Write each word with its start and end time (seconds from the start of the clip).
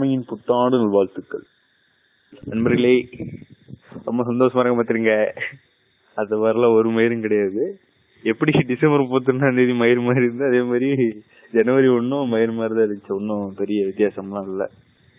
சுவாமியின் 0.00 0.26
புத்தாண்டு 0.26 0.76
நல்வாழ்த்துக்கள். 0.78 1.42
நண்பர்களே 2.44 3.08
ரொம்ப 4.04 4.24
சந்தோஷமா 4.24 4.60
இருக்க 4.60 4.82
பாத்துருங்க. 4.82 5.38
அது 6.14 6.46
வரல 6.46 6.72
ஒரு 6.72 6.90
மயிரும் 6.90 7.20
கிடையாது. 7.20 7.78
எப்படி 8.22 8.58
டிசம்பர் 8.66 9.00
முப்பத்தொன்னாம் 9.00 9.56
தேதி 9.56 9.72
மயிர் 9.72 10.00
மாதிரி 10.00 10.24
இருந்து 10.24 10.44
அதே 10.44 10.62
மாதிரி 10.62 11.22
ஜனவரி 11.52 11.88
ஒன்னும் 11.88 12.28
மயிர் 12.28 12.52
மாதிரி 12.52 12.74
தான் 12.74 12.88
இருந்துச்சு. 12.88 13.12
ஒன்னும் 13.12 13.54
பெரிய 13.56 13.86
வித்தியாசம்லாம் 13.86 14.48
இல்ல. 14.48 14.70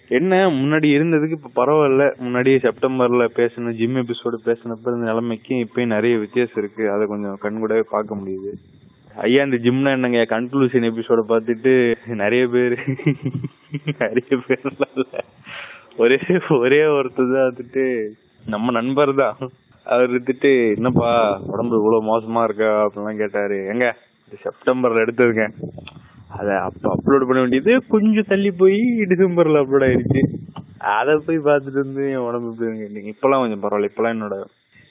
என்ன 0.08 0.50
முன்னாடி 0.50 0.88
இருந்ததுக்கு 0.98 1.38
இப்ப 1.44 1.66
பரவாயில்ல. 1.66 2.14
முன்னாடி 2.20 2.54
செப்டம்பர்ல 2.60 3.28
பேசின 3.36 3.72
ஜிம் 3.72 3.96
எபிசோடு 3.96 4.38
பேசினப்ப 4.46 4.88
இருந்த 4.88 5.06
நிலைமைக்கும் 5.06 5.58
இப்பயும் 5.58 5.86
நிறைய 5.86 6.18
வித்தியாசம் 6.18 6.64
இருக்கு. 6.64 6.92
அதை 6.92 7.08
கொஞ்சம் 7.08 7.38
கண்கூடவே 7.42 7.82
பார்க்க 7.90 8.16
முடியுது. 8.16 8.52
ஐயா 9.16 9.44
இந்த 9.44 9.58
ஜிம்னா 9.58 9.92
என்னங்க 9.92 10.18
கன்க்ளூஷன் 10.18 10.92
எபிசோட 10.92 11.20
பார்த்துட்டு 11.30 11.96
நிறைய 12.16 12.48
பேர் 12.48 12.80
நிறைய 14.00 14.38
பேர் 14.48 15.26
ஒரே 15.98 16.20
ஒரே 16.50 16.82
ஒருத்தர் 16.82 17.34
தான் 17.34 17.54
வந்துட்டு 17.54 18.10
நம்ம 18.46 18.72
நண்பர் 18.72 19.16
தான். 19.16 19.38
அவர் 19.84 20.12
வந்துட்டு 20.12 20.76
என்னப்பா 20.76 21.40
உடம்பு 21.48 21.78
இவ்வளவு 21.78 22.04
மோசமா 22.04 22.44
இருக்கா? 22.44 22.86
அப்படிலாம் 22.86 23.18
கேட்டாரு. 23.18 23.66
எங்க? 23.66 23.96
செப்டம்பர்ல 24.44 25.08
எடுத்ததுங்க. 25.08 25.52
அத 26.28 26.62
அப்ப 26.62 26.96
அப்லோட் 26.96 27.28
பண்ண 27.28 27.40
வேண்டியது 27.40 27.84
கொஞ்சம் 27.88 28.26
தள்ளி 28.28 28.52
போய் 28.52 28.80
டிசம்பர்ல 29.00 29.64
அப்லோட் 29.64 29.86
ஆயிருச்சு. 29.88 30.22
அத 30.78 31.22
போய் 31.26 31.38
பார்த்துட்டு 31.38 31.82
வந்து 31.84 32.10
என் 32.10 32.18
உடம்பு 32.18 32.50
எப்படி 32.50 32.80
இருக்கு. 32.80 33.16
இப்பெல்லாம் 33.16 33.50
கொஞ்சம் 33.50 33.64
பரவாயில்ல. 33.64 33.88
இப்பெல்லாம் 33.88 34.16
என்னோட 34.18 34.46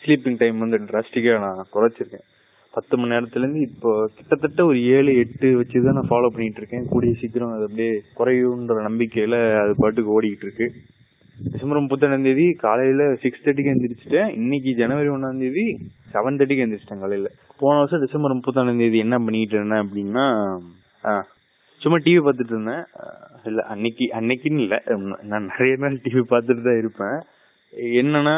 ஸ்லீப்பிங் 0.04 0.38
டைம் 0.38 0.58
வந்து 0.58 0.78
டிராஸ்டிக்கா 0.78 1.38
நான் 1.38 1.66
குறைச்சிருக்கேன். 1.74 2.26
பத்து 2.74 2.94
மணி 2.96 3.12
நேரத்துல 3.12 3.44
இருந்து 3.44 3.60
இப்போ 3.68 3.90
கிட்டத்தட்ட 4.16 4.64
ஒரு 4.64 4.78
ஏழு 4.92 5.12
எட்டு 5.22 5.48
வச்சுதான் 5.58 5.96
நான் 5.96 6.10
ஃபாலோ 6.10 6.28
பண்ணிட்டு 6.28 6.60
இருக்கேன் 6.60 6.84
கூடிய 6.88 7.12
சீக்கிரம் 7.20 7.54
அது 7.54 7.66
அப்படியே 7.66 7.88
குறையுன்ற 8.18 8.76
நம்பிக்கையில 8.88 9.36
அது 9.62 9.72
பாட்டுக்கு 9.78 10.14
ஓடிக்கிட்டு 10.16 10.46
இருக்கு 10.48 10.68
டிசம்பர் 11.38 11.82
முப்பத்தொன்னாம் 11.82 12.26
தேதி 12.26 12.46
காலையில 12.62 13.02
சிக்ஸ் 13.22 13.42
தேர்ட்டிக்கு 13.44 13.72
எந்திரிச்சிட்டேன். 13.72 14.30
இன்னைக்கு 14.36 14.70
ஜனவரி 14.74 15.08
ஒன்றாம் 15.08 15.38
தேதி 15.38 15.64
செவன் 16.12 16.38
தேர்ட்டிக்கு 16.38 16.64
எந்திரிச்சிட்டேன் 16.64 17.02
காலையில. 17.02 17.28
போன 17.60 17.76
வருஷம் 17.78 18.04
டிசம்பர் 18.04 18.36
முப்பத்தொன்னாம் 18.36 18.82
தேதி 18.82 18.98
என்ன 18.98 19.18
பண்ணிட்டு 19.18 19.56
இருந்தேன் 19.56 19.84
அப்படின்னா 19.84 20.24
ஆ, 21.04 21.12
சும்மா 21.82 21.98
டிவி 21.98 22.20
பார்த்துட்டு 22.20 22.54
இருந்தேன். 22.54 22.82
இல்லை 23.38 23.50
இல்ல 23.50 23.62
அன்னைக்கு 23.72 24.06
அன்னைக்குன்னு 24.18 24.64
இல்லை. 24.64 24.78
நான் 25.30 25.48
நிறைய 25.50 25.76
நாள் 25.76 26.02
டிவி 26.04 26.24
பார்த்துட்டு 26.32 26.62
தான் 26.62 26.80
இருப்பேன். 26.82 27.18
என்னன்னா 28.00 28.36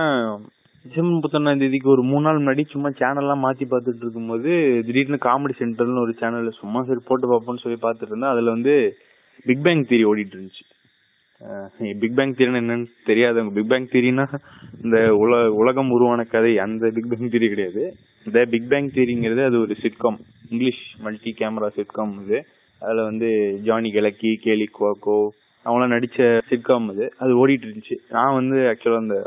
டிசம்பர் 0.84 1.14
முப்பத்தொன்னாம் 1.14 1.61
தேதிக்கு 1.62 1.88
ஒரு 1.94 2.02
மூணு 2.11 2.25
நாள் 2.27 2.38
முன்னாடி 2.38 2.62
சும்மா 2.70 2.88
சேனல்லாம் 3.00 3.25
எல்லாம் 3.25 3.42
மாத்தி 3.44 3.64
பார்த்துட்டு 3.72 4.02
இருக்கும்போது 4.05 4.50
திடீர்னு 4.86 5.19
காமெடி 5.27 5.55
சென்டர்னு 5.58 6.02
ஒரு 6.05 6.12
சேனல்ல 6.20 6.52
சும்மா 6.61 6.80
சரி 6.88 7.02
போட்டு 7.08 7.27
பார்ப்போம்னு 7.30 7.62
சொல்லி 7.64 7.78
பார்த்துட்டு 7.83 8.12
இருந்தேன். 8.12 8.33
அதுல 8.34 8.55
வந்து 8.56 8.75
பிக் 9.47 9.62
பேங் 9.66 9.83
தியரி 9.91 10.05
ஓடிட்டு 10.10 10.34
இருந்துச்சு. 10.36 10.64
பிக் 12.03 12.16
பேங் 12.19 12.34
தியரின்னு 12.38 12.60
என்னன்னு 12.62 12.88
தெரியாதவங்க. 13.10 13.53
பிக் 13.58 13.70
பேங் 13.72 13.86
தியரினா 13.92 14.25
இந்த 14.84 14.98
உல 15.22 15.38
உலகம் 15.60 15.92
உருவான 15.97 16.25
கதை 16.33 16.53
அந்த 16.64 16.91
பிக் 16.97 17.10
பேங் 17.12 17.30
தியரி 17.34 17.50
கிடையாது. 17.53 17.84
இந்த 18.27 18.41
பிக் 18.55 18.69
பேங் 18.72 18.91
தியரிங்கிறது 18.97 19.44
அது 19.50 19.59
ஒரு 19.65 19.76
sitcom 19.84 20.19
English 20.50 20.82
multi 21.04 21.32
camera 21.41 21.71
sitcom 21.78 22.15
இது. 22.25 22.41
அதுல 22.82 23.04
வந்து 23.10 23.31
ஜானி 23.69 23.91
கெலக்கி 23.97 24.32
கேலி 24.47 24.66
குவாக்கோ 24.78 25.16
அவங்களாம் 25.66 25.94
நடிச்ச 25.97 26.21
சிட்காம் 26.50 26.88
அது. 26.94 27.06
அது 27.22 27.32
ஓடிட்டு 27.42 27.66
இருந்துச்சு. 27.69 27.98
நான் 28.16 28.37
வந்து 28.41 28.59
ஆக்சுவலா 28.72 29.03
அந்த 29.04 29.19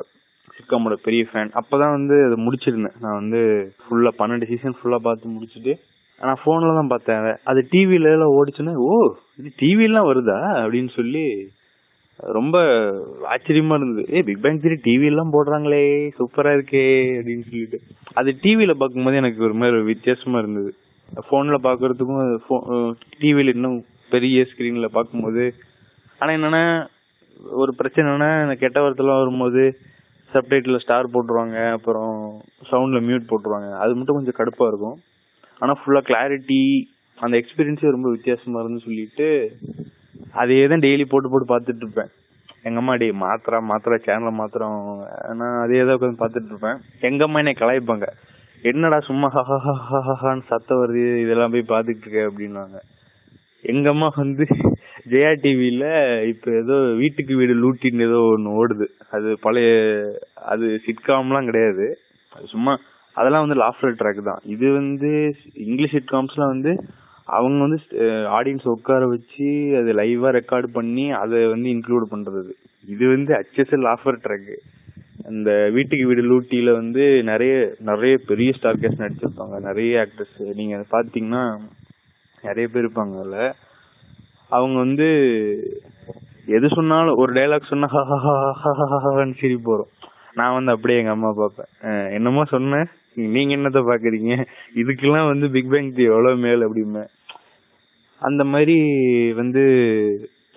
சிக்கமோட 0.57 0.95
பெரிய 1.07 1.23
ஃபேன் 1.29 1.51
அப்பதான் 1.59 1.95
வந்து 1.97 2.15
அதை 2.27 2.37
முடிச்சிருந்தேன். 2.45 2.97
நான் 3.03 3.19
வந்து 3.21 3.41
ஃபுல்லா 3.83 4.11
பன்னெண்டு 4.19 4.49
சீசன் 4.51 4.77
ஃபுல்லா 4.77 4.99
பார்த்து 5.07 5.35
முடிச்சிட்டு 5.35 5.73
ஆனா 6.21 6.33
போன்ல 6.43 6.75
தான் 6.79 6.91
பார்த்தேன் 6.93 7.25
அது 7.51 7.61
டிவில 7.71 8.11
எல்லாம் 8.15 8.35
ஓடிச்சுன்னா 8.37 8.73
ஓ 8.87 8.91
இது 9.39 9.49
டிவிலாம் 9.61 10.09
வருதா? 10.09 10.37
அப்படின்னு 10.63 10.91
சொல்லி 10.97 11.23
ரொம்ப 12.37 12.57
ஆச்சரியமா 13.31 13.75
இருந்தது. 13.77 14.03
ஏ 14.15 14.19
பிக் 14.27 14.43
பேங் 14.43 14.59
தியரி 14.63 14.77
டிவி 14.85 15.05
எல்லாம் 15.11 15.33
போடுறாங்களே 15.33 15.81
சூப்பரா 16.17 16.51
இருக்கே 16.57 16.83
அப்படின்னு 17.17 17.45
சொல்லிட்டு. 17.49 17.77
அது 18.19 18.29
டிவில 18.43 18.73
பார்க்கும்போது 18.81 19.19
எனக்கு 19.21 19.45
ஒரு 19.47 19.55
மாதிரி 19.59 19.77
ஒரு 19.79 19.87
வித்தியாசமா 19.91 20.39
இருந்தது. 20.43 20.71
போன்ல 21.31 21.57
பாக்குறதுக்கும் 21.67 22.95
டிவில 23.21 23.55
இன்னும் 23.55 23.77
பெரிய 24.13 24.45
ஸ்கிரீன்ல 24.51 24.87
பார்க்கும்போது 24.95 25.43
ஆனா 26.21 26.31
என்னன்னா 26.37 26.63
ஒரு 27.61 27.71
பிரச்சனைனா 27.79 28.29
கெட்ட 28.63 28.79
வார்த்தைலாம் 28.83 29.21
வரும்போது 29.23 29.63
சப்டைட்டில் 30.35 30.81
ஸ்டார் 30.81 31.13
போட்டுருவாங்க 31.13 31.57
அப்புறம் 31.71 32.11
சவுண்டில் 32.69 33.05
மியூட் 33.07 33.29
போட்டுருவாங்க 33.29 33.69
அது 33.77 33.95
மட்டும் 33.95 34.17
கொஞ்சம் 34.17 34.37
கடுப்பாக 34.37 34.71
இருக்கும் 34.71 34.97
ஆனால் 35.61 35.79
ஃபுல்லாக 35.79 36.07
கிளாரிட்டி 36.07 36.61
அந்த 37.17 37.35
எக்ஸ்பீரியன்ஸே 37.37 37.95
ரொம்ப 37.95 38.09
வித்தியாசமாக 38.09 38.63
இருந்து 38.63 38.85
சொல்லிட்டு 38.85 39.27
அதே 40.35 40.61
தான் 40.67 40.85
டெய்லி 40.85 41.05
போட்டு 41.05 41.29
போட்டு 41.29 41.47
பார்த்துட்டு 41.47 41.83
இருப்பேன் 41.85 42.11
எங்கள் 42.61 42.81
அம்மா 42.81 42.93
டே 42.95 43.07
மாத்திரா 43.21 43.57
மாத்திரா 43.63 43.97
சேனலை 44.05 44.31
மாத்திரம் 44.33 44.77
நான் 45.39 45.61
அதே 45.63 45.81
தான் 45.81 45.97
உட்காந்து 45.97 46.21
பார்த்துட்டு 46.21 46.51
இருப்பேன் 46.51 46.77
எங்கள் 47.01 47.25
அம்மா 47.27 47.41
என்னை 47.41 47.53
கலாய்ப்பாங்க 47.57 48.07
என்னடா 48.63 48.97
சும்மா 49.07 49.27
ஹஹான்னு 49.33 50.45
சத்தம் 50.47 50.81
வருது 50.81 51.03
இதெல்லாம் 51.23 51.53
போய் 51.55 51.71
பார்த்துட்டு 51.73 52.03
இருக்க 52.05 52.21
அப்படின்னாங்க 52.29 52.77
எங்கள் 53.65 53.93
அம்மா 53.93 54.07
வந்து 54.17 54.45
ஜெயா 55.11 55.31
டிவியில 55.43 55.85
இப்ப 56.31 56.51
ஏதோ 56.61 56.75
வீட்டுக்கு 57.01 57.33
வீடு 57.39 57.53
லூட்டின்னு 57.63 58.07
ஏதோ 58.09 58.19
ஒன்று 58.33 58.55
ஓடுது. 58.61 58.85
அது 59.15 59.29
பழைய 59.45 59.69
அது 60.51 60.67
சிட்காம்லாம் 60.85 61.49
கிடையாது. 61.49 61.87
அது 62.35 62.45
சும்மா 62.53 62.73
அதெல்லாம் 63.17 63.43
வந்து 63.45 63.57
லாஃப்டர் 63.63 63.97
ட்ராக் 63.99 64.21
தான். 64.29 64.41
இது 64.53 64.67
வந்து 64.79 65.09
இங்கிலீஷ் 65.65 65.97
சிட்காம்ஸ்லாம் 65.97 66.53
வந்து 66.53 66.71
அவங்க 67.37 67.59
வந்து 67.65 67.79
ஆடியன்ஸ் 68.37 68.65
உட்கார 68.73 69.03
வச்சு 69.13 69.47
அது 69.79 69.91
லைவா 69.99 70.31
ரெக்கார்ட் 70.37 70.67
பண்ணி 70.77 71.05
அதை 71.21 71.39
வந்து 71.53 71.67
இன்க்ளூட் 71.75 72.05
பண்றது 72.13 72.51
இது 72.93 73.05
வந்து 73.13 73.31
ஹெச்எஸ்எல் 73.39 73.87
ஆஃபர் 73.93 74.19
ட்ராக் 74.25 74.51
அந்த 75.29 75.51
வீட்டுக்கு 75.75 76.03
வீடு 76.09 76.23
லூட்டியில 76.31 76.71
வந்து 76.79 77.03
நிறைய 77.29 77.53
நிறைய 77.89 78.15
பெரிய 78.29 78.49
ஸ்டார் 78.57 78.81
கேஸ்ட் 78.81 79.03
நடிச்சிருப்பாங்க. 79.03 79.55
நிறைய 79.67 79.93
ஆக்டர்ஸ் 80.03 80.37
நீங்க 80.59 80.73
அதை 80.77 80.87
பாத்தீங்கன்னா 80.95 81.43
நிறைய 82.43 82.65
பேர் 82.73 82.85
இருப்பாங்க 82.85 83.15
அதில். 83.23 83.55
அவங்க 84.49 84.75
வந்து 84.85 85.07
எது 86.57 86.67
சொன்னாலும் 86.77 87.19
ஒரு 87.21 87.31
டைலாக் 87.33 87.71
சொன்னா 87.71 87.87
ஹஹஹஹஹன்னு 87.93 89.39
சிரிப்பு 89.41 89.69
வரும். 89.73 89.91
நான் 90.39 90.55
வந்து 90.57 90.73
அப்படியே 90.75 90.99
எங்க 91.01 91.13
அம்மா 91.15 91.29
பார்ப்பேன். 91.39 91.69
என்னமோ 92.17 92.43
சொன்னேன். 92.53 92.87
நீங்க 93.33 93.55
என்னத்த 93.57 93.81
பாக்குறீங்க 93.89 94.31
இதுக்கெல்லாம் 94.81 95.29
வந்து 95.31 95.47
பிக் 95.55 95.69
பேங் 95.73 95.91
தி 95.97 96.03
எவ்வளவு 96.11 96.41
மேல் 96.45 96.65
அப்படிமே 96.67 97.03
அந்த 98.21 98.43
மாதிரி 98.51 98.75
வந்து 99.41 99.61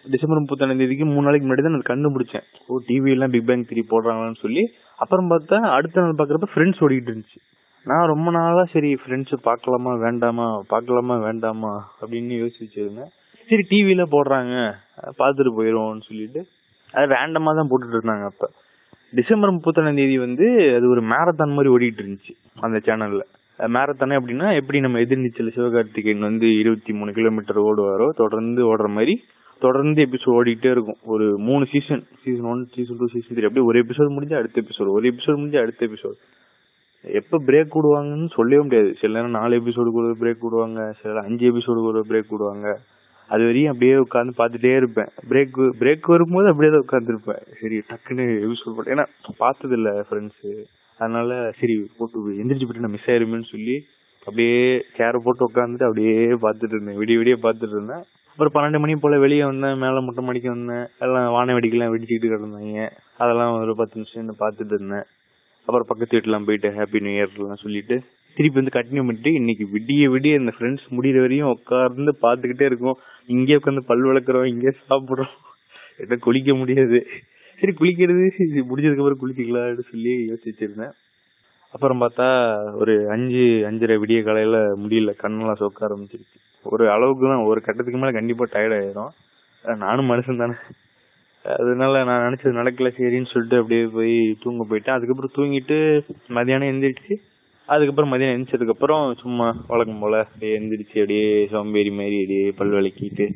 டிசம்பர் 0.04 0.40
முப்பத்தொன்னாம் 0.42 0.80
தேதிக்கு 0.80 1.06
மூணு 1.06 1.26
நாளைக்கு 1.26 1.46
முன்னாடி 1.46 1.62
தான் 1.64 1.76
நான் 1.76 1.90
கண்டுபிடிச்சேன். 1.90 2.46
ஓ 2.68 2.80
டிவி 2.88 3.10
எல்லாம் 3.14 3.32
பிக் 3.34 3.48
பேங் 3.48 3.64
த்ரீ 3.70 3.82
போடுறாங்களான்னு 3.92 4.42
சொல்லி. 4.44 4.62
அப்புறம் 5.02 5.30
பார்த்தா 5.32 5.58
அடுத்த 5.76 6.00
நாள் 6.00 6.18
பாக்குறப்ப 6.20 6.48
ஃப்ரெண்ட்ஸ் 6.52 6.82
ஓடிட்டு 6.84 7.10
இருந்துச்சு. 7.10 7.40
நான் 7.86 8.10
ரொம்ப 8.12 8.28
நாளா 8.36 8.64
சரி 8.74 8.90
ஃப்ரெண்ட்ஸ் 9.02 9.34
பார்க்கலாமா 9.48 9.92
வேண்டாமா 10.04 10.46
பார்க்கலாமா 10.72 11.16
வேண்டாமா 11.26 11.72
அப்படின்னு 12.02 12.40
யோசிச்சு 12.42 12.64
வச்சிருந்தேன் 12.64 13.12
சரி 13.48 13.64
டிவில 13.70 14.02
போடுறாங்க. 14.14 14.54
பாத்துட்டு 15.20 15.52
போயிருவோம்னு 15.58 16.06
சொல்லிட்டு 16.08 16.40
அது 16.94 17.06
ரேண்டமா 17.14 17.50
தான் 17.58 17.70
போட்டுட்டு 17.70 17.96
இருந்தாங்க 17.96 18.26
அப்ப. 18.30 18.44
டிசம்பர் 19.18 19.54
முப்பத்தொன்னாம் 19.56 19.98
தேதி 20.00 20.16
வந்து 20.18 20.46
அது 20.76 20.86
ஒரு 20.94 21.02
மேரத்தான் 21.12 21.54
மாதிரி 21.56 21.70
ஓடிட்டு 21.74 22.00
இருந்துச்சு 22.02 22.32
அந்த 22.66 22.78
சேனல்ல 22.86 23.24
மேரத்தானே 23.76 24.16
அப்படின்னா 24.18 24.48
எப்படி 24.60 24.78
நம்ம 24.84 24.98
எதிர்நீச்சல் 25.04 25.54
சிவகார்த்திகேயன் 25.56 26.26
வந்து 26.26 26.48
இருபத்தி 26.58 26.92
மூணு 26.98 27.12
கிலோமீட்டர் 27.12 27.60
ஓடுவாரோ 27.68 28.08
தொடர்ந்து 28.20 28.60
ஓடுற 28.70 28.88
மாதிரி 28.96 29.14
தொடர்ந்து 29.62 30.00
எபிசோட் 30.06 30.36
ஓடிட்டே 30.40 30.70
இருக்கும். 30.74 30.98
ஒரு 31.12 31.26
மூணு 31.46 31.64
season 31.72 32.02
season 32.24 32.48
one 32.50 32.60
season 32.74 32.98
two 33.00 33.06
season 33.14 33.36
three 33.36 33.46
அப்படியே 33.48 33.66
ஒரு 33.70 33.78
எபிசோட் 33.84 34.14
முடிஞ்சு 34.16 34.36
அடுத்த 34.40 34.62
எபிசோடு 34.64 34.94
ஒரு 34.98 35.06
எபிசோட் 35.12 35.40
முடிஞ்சு 35.40 35.60
அடுத்த 35.64 35.86
எபிசோட் 35.86 36.18
எப்ப 37.04 37.40
பிரேக் 37.48 37.74
விடுவாங்கன்னு 37.78 38.28
சொல்லவே 38.36 38.62
முடியாது. 38.62 38.90
சில 39.00 39.12
நேரம் 39.16 39.36
நாலு 39.38 39.58
எபிசோடுக்கு 39.60 40.00
ஒரு 40.02 40.14
பிரேக் 40.20 40.44
விடுவாங்க 40.46 40.80
சில 41.02 41.20
அஞ்சு 41.20 41.44
எபிசோடுக்கு 41.52 41.90
ஒரு 41.92 42.02
பிரேக் 42.08 42.32
விடுவாங்க. 42.34 42.68
அது 43.28 43.42
வரையும் 43.48 43.72
அப்படியே 43.72 43.94
உட்காந்து 44.04 44.32
பார்த்துட்டே 44.40 44.72
இருப்பேன். 44.76 45.10
பிரேக் 45.30 45.58
பிரேக் 45.80 46.06
வரும்போது 46.14 46.48
அப்படியே 46.50 46.70
தான் 46.74 46.84
உட்காந்துருப்பேன் 46.86 47.42
சரி 47.60 47.78
டக்குன்னு 47.90 48.26
யூஸ்ஃபுல் 48.44 48.76
போட்டு 48.76 48.94
ஏன்னா 48.94 49.04
பார்த்தது 49.42 49.76
இல்லை 49.78 49.92
ஃப்ரெண்ட்ஸு 50.08 50.52
அதனால 51.00 51.32
சரி 51.58 51.74
போட்டு 51.96 52.36
எந்திரிச்சு 52.42 52.68
போட்டு 52.68 52.84
நான் 52.84 52.94
மிஸ் 52.96 53.10
ஆயிருமேன்னு 53.14 53.52
சொல்லி 53.54 53.76
அப்படியே 54.26 54.56
சேரை 54.96 55.18
போட்டு 55.24 55.48
உட்காந்துட்டு 55.48 55.86
அப்படியே 55.88 56.14
பார்த்துட்டு 56.44 56.74
இருந்தேன். 56.76 56.98
விடிய 57.00 57.18
விடிய 57.20 57.36
பார்த்துட்டு 57.44 57.76
இருந்தேன். 57.76 58.02
அப்புறம் 58.30 58.54
பன்னெண்டு 58.56 58.80
மணி 58.82 58.94
போல 58.94 59.18
வெளியே 59.18 59.44
வந்தேன். 59.44 59.78
மேலே 59.82 60.00
மொட்டை 60.06 60.22
மணிக்கு 60.24 60.48
வந்தேன். 60.48 60.84
எல்லாம் 61.04 61.30
வான 61.36 61.54
வெடிக்கெல்லாம் 61.54 61.92
வெடிச்சுக்கிட்டு 61.92 62.32
கிடந்தாங்க 62.32 62.82
அதெல்லாம் 63.22 63.52
ஒரு 63.60 63.74
பத்து 63.80 64.00
நிமிஷம் 64.00 64.42
பார்த்துட்டு 64.42 64.74
இருந்தேன். 64.78 65.06
அப்புறம் 65.66 65.88
பக்கத்து 65.88 66.16
வீட்டுலாம் 66.16 66.46
போயிட்டு 66.48 66.68
ஹாப்பி 66.78 67.00
நியூ 67.06 67.14
இயர்லாம் 67.16 67.62
சொல்லிட்டு 67.64 67.96
திருப்பி 68.36 68.60
வந்து 68.60 68.74
கண்டினியூ 68.78 69.04
பண்ணிட்டு 69.08 69.32
இன்னைக்கு 69.32 69.64
விடிய 69.74 70.02
விடிய 70.14 70.32
இந்த 70.40 70.52
ஃப்ரெண்ட்ஸ் 70.56 70.86
முடியிற 70.96 71.20
வரையும் 71.20 71.48
உட்கார்ந்து 71.48 72.12
பார்த்துக்கிட்டே 72.22 72.66
இருக்கோம். 72.70 72.98
இங்கே 73.26 73.56
உட்காந்து 73.56 73.82
பல் 73.90 74.04
வளர்க்குறோம் 74.04 74.50
இங்கே 74.52 74.70
சாப்பிடுறோம். 74.90 75.34
என்ன 76.02 76.16
குளிக்க 76.16 76.54
முடியாது. 76.54 76.98
சரி 77.60 77.72
குளிக்கிறது. 77.80 78.24
இது 78.48 78.60
முடிஞ்சதுக்கு 78.70 79.02
அப்புறம் 79.04 79.22
குளிச்சிக்கலாம்னு 79.22 79.84
சொல்லி 79.90 80.14
யோசிச்சிருந்தேன். 80.30 80.92
அப்புறம் 81.74 82.00
பார்த்தா 82.02 82.26
ஒரு 82.80 82.94
அஞ்சு 83.14 83.44
அஞ்சரை 83.70 83.96
விடிய 84.02 84.20
காலையில 84.22 84.58
முடியல. 84.82 85.12
கண்ணெல்லாம் 85.22 85.60
சொக்க 85.62 85.88
ஆரம்பிச்சிருச்சு. 85.88 86.38
ஒரு 86.72 86.84
அளவுக்கு 86.90 87.24
தான் 87.26 87.46
ஒரு 87.50 87.60
கட்டத்துக்கு 87.64 88.00
மேல 88.02 88.12
கண்டிப்பா 88.18 88.44
டயர்ட் 88.52 88.76
ஆயிரும். 88.78 89.12
நானும் 89.84 90.10
மனுஷன் 90.10 90.42
தானே. 90.42 90.56
அதனால 91.44 92.04
நான் 92.04 92.24
நினைச்சது 92.26 92.60
நடக்கல. 92.60 92.88
சரின்னு 92.98 93.32
சொல்லிட்டு 93.32 93.60
அப்படியே 93.60 93.84
போய் 93.96 94.14
தூங்க 94.42 94.62
போயிட்டேன். 94.70 94.96
அதுக்கப்புறம் 94.96 95.36
தூங்கிட்டு 95.38 95.78
மதியானம் 96.36 96.70
எந்திரிச்சு 96.72 97.16
அதுக்கப்புறம் 97.68 98.12
மதியம் 98.12 98.24
எந்திரிச்சதுக்கு 98.24 98.68
அப்புறம் 98.68 99.14
சும்மா 99.14 99.56
வழக்கம் 99.66 99.98
போல 99.98 100.18
அப்படியே 100.18 100.58
எந்திரிச்சு 100.58 100.88
அப்படியே 100.88 101.48
சோம்பேறி 101.50 101.90
மாதிரி 101.90 102.20
அப்படியே 102.20 102.50
பல் 102.50 102.70
விளக்கிட்டு 102.70 103.32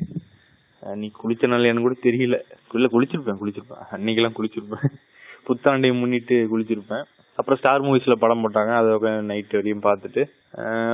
அஹ் 0.83 0.95
நீ 0.95 1.11
எனக்கு 1.39 1.81
கூட 1.81 1.95
தெரியல. 2.03 2.39
இல்ல 2.73 2.87
குளிச்சிருப்பேன் 2.91 3.37
குளிச்சிருப்பேன். 3.41 3.83
அன்னைக்கெல்லாம் 3.91 4.33
குளிச்சிருப்பேன். 4.37 4.85
புத்தாண்டையும் 5.47 5.99
முன்னிட்டு 5.99 6.47
குளிச்சிருப்பேன். 6.51 7.03
அப்புறம் 7.35 7.59
ஸ்டார் 7.59 7.81
மூவிஸ்ல 7.81 8.15
படம் 8.15 8.51
போட்டாங்க. 8.51 8.99
அதை 8.99 9.21
நைட் 9.21 9.51
வரையும் 9.51 9.81
பார்த்துட்டு 9.81 10.25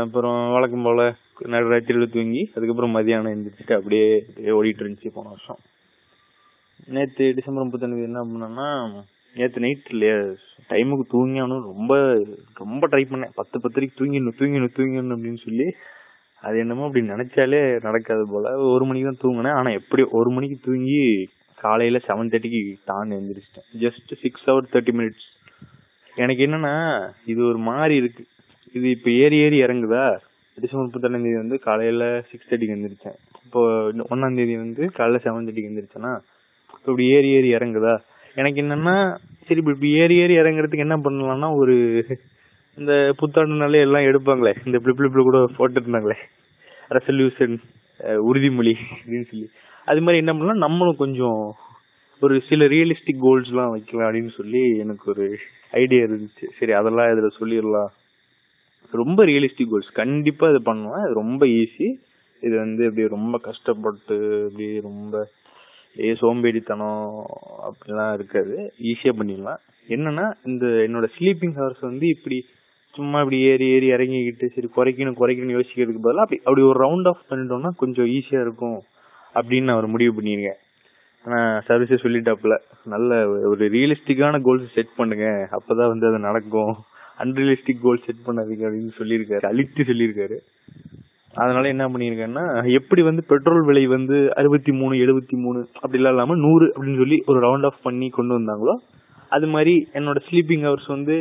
அப்புறம் 0.01 0.51
வழக்கம் 0.51 0.83
போல 0.83 1.15
நடுராத்திரியில் 1.43 2.13
தூங்கி 2.13 2.51
அதுக்கப்புறம் 2.55 2.95
மதியானம் 2.95 3.37
எழுந்திரிச்சிட்டு 3.37 3.73
அப்படியே 3.73 4.25
அப்படியே 4.27 4.51
ஓடிட்டு 4.53 4.81
இருந்துச்சு 4.81 5.09
போன 5.13 5.29
வருஷம். 5.29 5.57
நேற்று 6.85 7.33
டிசம்பர் 7.33 7.67
முப்பத்தொன்னு 7.67 8.03
என்ன 8.03 8.23
பண்ணோம்னா 8.23 8.89
நேற்று 9.35 9.63
நைட் 9.65 9.91
இல்லையா? 9.93 10.17
டைமுக்கு 10.69 11.05
தூங்கியானும் 11.13 11.65
ரொம்ப 11.71 11.93
ரொம்ப 12.61 12.87
ட்ரை 12.91 13.03
பண்ணேன். 13.11 13.33
பத்து 13.39 13.57
பத்திரிக்கு 13.63 13.99
தூங்கிடணும் 13.99 14.37
தூங்கிடணும் 14.39 14.75
தூங்கிடணும் 14.77 15.15
அப்படின்னு 15.17 15.41
சொல்லி. 15.47 15.67
அது 16.43 16.57
என்னமோ 16.63 16.85
அப்படி 16.87 17.01
நினைச்சாலே 17.13 17.61
நடக்காது 17.87 18.23
போல. 18.33 18.51
ஒரு 18.73 18.83
மணிக்கு 18.85 19.09
தான் 19.09 19.23
தூங்கினேன். 19.25 19.57
ஆனால் 19.59 19.77
எப்படி 19.79 20.03
ஒரு 20.19 20.29
மணிக்கு 20.35 20.57
தூங்கி 20.67 20.99
காலையில் 21.57 22.05
செவன் 22.07 22.31
தேர்ட்டிக்கு 22.33 22.61
தான் 22.91 23.15
எழுந்திரிச்சிட்டேன் 23.17 23.67
just 23.83 24.11
six 24.23 24.45
hour 24.49 24.69
thirty 24.73 24.93
minutes 24.99 25.27
எனக்கு 26.15 26.41
என்னன்னா 26.47 26.75
இது 27.31 27.41
ஒரு 27.49 27.59
மாதிரி 27.69 27.95
இருக்கு. 28.01 28.23
இது 28.77 28.87
இப்போ 28.95 29.09
ஏறி 29.23 29.37
ஏறி 29.45 29.57
இறங்குதா? 29.65 30.05
டிசம்பர் 30.57 30.85
முப்பத்தொன்னாம் 30.85 31.25
தேதி 31.25 31.37
வந்து 31.43 31.57
காலையில் 31.65 32.05
சிக்ஸ் 32.29 32.47
தேர்ட்டிக்கு 32.49 32.75
எந்திரிச்சேன். 32.77 33.17
இப்போ 33.45 33.61
ஒன்னாம் 34.13 34.37
தேதி 34.39 34.55
வந்து 34.65 34.83
காலையில் 34.97 35.23
செவன் 35.25 35.45
தேர்ட்டிக்கு 35.47 35.69
எழுந்திரிச்சேன்னா 35.71 36.13
இப்போ 36.73 36.89
இப்படி 36.91 37.05
ஏறி 37.17 37.29
ஏறி 37.37 37.49
இறங்குதா? 37.57 37.93
எனக்கு 38.35 38.61
என்னன்னா 38.63 38.95
சரி 39.47 39.59
இப்ப 39.61 39.73
இப்படி 39.75 39.91
ஏறி 40.01 40.15
ஏறி 40.23 40.33
இறங்குறதுக்கு 40.41 40.85
என்ன 40.87 40.97
பண்ணலாம்னா 41.05 41.49
ஒரு 41.61 41.75
இந்த 42.77 42.93
புத்தாண்டுனாலே 43.19 43.79
எல்லாம் 43.85 44.07
எடுப்பாங்களே. 44.09 44.53
இந்த 44.67 44.77
பிளிப்ளிப்ல 44.83 45.23
கூட 45.27 45.39
போட்டு 45.57 45.79
இருந்தாங்களே 45.81 46.17
ரெசல்யூஷன் 46.97 47.55
உறுதிமொழி 48.29 48.73
அப்படின்னு 48.97 49.27
சொல்லி. 49.31 49.47
அது 49.87 50.01
மாதிரி 50.01 50.21
என்ன 50.23 50.33
பண்ணலாம் 50.33 50.63
நம்மளும் 50.65 51.01
கொஞ்சம் 51.03 51.41
ஒரு 52.21 52.35
சில 52.49 52.65
ரியலிஸ்டிக் 52.73 53.23
கோல்ஸ் 53.25 53.49
எல்லாம் 53.51 53.73
வைக்கலாம் 53.73 54.07
அப்படின்னு 54.07 54.33
சொல்லி 54.37 54.61
எனக்கு 54.83 55.05
ஒரு 55.13 55.25
ஐடியா 55.81 56.01
இருந்துச்சு. 56.07 56.45
சரி 56.59 56.73
அதெல்லாம் 56.79 57.09
இதுல 57.13 57.29
சொல்லிடலாம். 57.39 57.91
ரொம்ப 58.93 59.25
ரியலிஸ்டிக் 59.31 59.71
கோல்ஸ் 59.71 59.91
கண்டிப்பா 60.01 60.45
இது 60.49 60.61
பண்ணுவேன். 60.69 61.07
ரொம்ப 61.19 61.41
ஈஸி 61.45 61.87
இது 62.43 62.55
வந்து 62.63 62.81
இப்படி 62.89 63.05
ரொம்ப 63.15 63.37
கஷ்டப்பட்டு 63.47 64.17
இப்படி 64.47 64.67
ரொம்ப 64.87 65.23
ஏ 66.03 66.11
சோம்பேறித்தனம் 66.11 67.21
அப்படிலாம் 67.67 68.13
இருக்காது. 68.13 68.73
ஈஸியா 68.83 69.13
பண்ணிடலாம். 69.19 69.61
என்னன்னா 69.87 70.31
இந்த 70.45 70.65
என்னோட 70.65 71.07
ஸ்லீப்பிங் 71.19 71.55
ஹவர்ஸ் 71.55 71.81
வந்து 71.81 72.07
இப்படி 72.07 72.45
சும்மா 72.93 73.17
இப்படி 73.17 73.39
ஏறி 73.39 73.67
ஏறி 73.67 73.91
இறங்கிக்கிட்டு 73.91 74.45
சரி 74.55 74.69
குறைக்கணும் 74.75 75.17
குறைக்கணும் 75.19 75.57
யோசிக்கிறதுக்கு 75.57 76.01
பதிலா 76.03 76.25
அப்படி 76.25 76.41
அப்படி 76.43 76.61
ஒரு 76.61 76.79
ரவுண்ட் 76.85 77.07
ஆஃப் 77.07 77.25
பண்ணிட்டோம்னா 77.29 77.69
கொஞ்சம் 77.75 78.05
ஈஸியா 78.05 78.41
இருக்கும் 78.41 78.81
அப்படின்னு 79.35 79.63
நான் 79.63 79.77
ஒரு 79.77 79.87
முடிவு 79.87 80.21
பண்ணிருக்கேன் 80.21 80.59
ஆனா 81.23 81.57
சர்வீஸே 81.57 81.97
சொல்லிட்டாப்புல. 82.03 82.57
நல்ல 82.85 83.27
ஒரு 83.27 83.69
ரியலிஸ்டிக்கான 83.69 84.41
கோல்ஸ் 84.41 84.73
செட் 84.73 84.95
பண்ணுங்க. 84.95 85.49
அப்பதான் 85.51 85.87
வந்து 85.87 86.07
அது 86.07 86.19
நடக்கும். 86.19 86.75
அன்ரியலிஸ்டிக் 87.19 87.81
கோல் 87.81 88.03
செட் 88.05 88.25
பண்ணாதீங்க 88.25 88.63
அப்படின்னு 88.63 88.91
சொல்லியிருக்காரு. 88.99 89.45
அழித்து 89.45 89.83
சொல்லியிருக்காரு. 89.83 90.37
அதனால 91.43 91.67
என்ன 91.73 91.85
பண்ணிருக்கேன்னா 91.93 92.43
எப்படி 92.79 93.01
வந்து 93.07 93.23
பெட்ரோல் 93.31 93.65
விலை 93.69 93.83
வந்து 93.95 94.17
அறுபத்தி 94.39 94.71
மூணு 94.79 94.95
எழுபத்தி 95.05 95.35
மூணு 95.43 95.59
அப்படிலாம் 95.81 96.13
இல்லாம 96.15 96.37
நூறு 96.45 96.67
அப்படின்னு 96.75 97.01
சொல்லி 97.03 97.17
ஒரு 97.31 97.39
ரவுண்ட் 97.47 97.67
ஆஃப் 97.69 97.85
பண்ணி 97.87 98.07
கொண்டு 98.17 98.33
வந்தாங்களோ 98.37 98.75
அது 99.35 99.47
மாதிரி 99.53 99.73
என்னோட 99.97 100.19
ஸ்லீப்பிங் 100.27 100.65
ஹவர்ஸ் 100.67 100.89
வந்து 100.95 101.15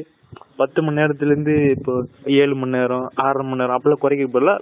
பத்து 0.61 0.81
மணி 0.85 0.99
நேரத்துல 1.01 1.33
இருந்து 1.33 1.55
இப்போ 1.77 1.93
ஏழு 2.43 2.55
மணி 2.61 2.77
நேரம் 2.79 3.07
ஆறரை 3.25 3.45
மணி 3.49 3.61
நேரம் 3.63 3.77
அப்பெல்லாம் 3.77 4.05
குறைக்க 4.05 4.27
பதிலா 4.37 4.55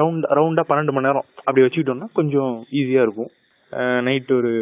ரவுண்ட் 0.00 0.26
ரவுண்டா 0.38 0.62
பன்னெண்டு 0.70 0.94
மணி 0.96 1.06
நேரம் 1.08 1.26
அப்படி 1.44 1.62
வச்சுக்கிட்டோம்னா 1.64 2.08
கொஞ்சம் 2.18 2.52
ஈஸியா 2.80 3.02
இருக்கும். 3.06 3.30
நைட் 4.06 4.32
ஒரு 4.38 4.52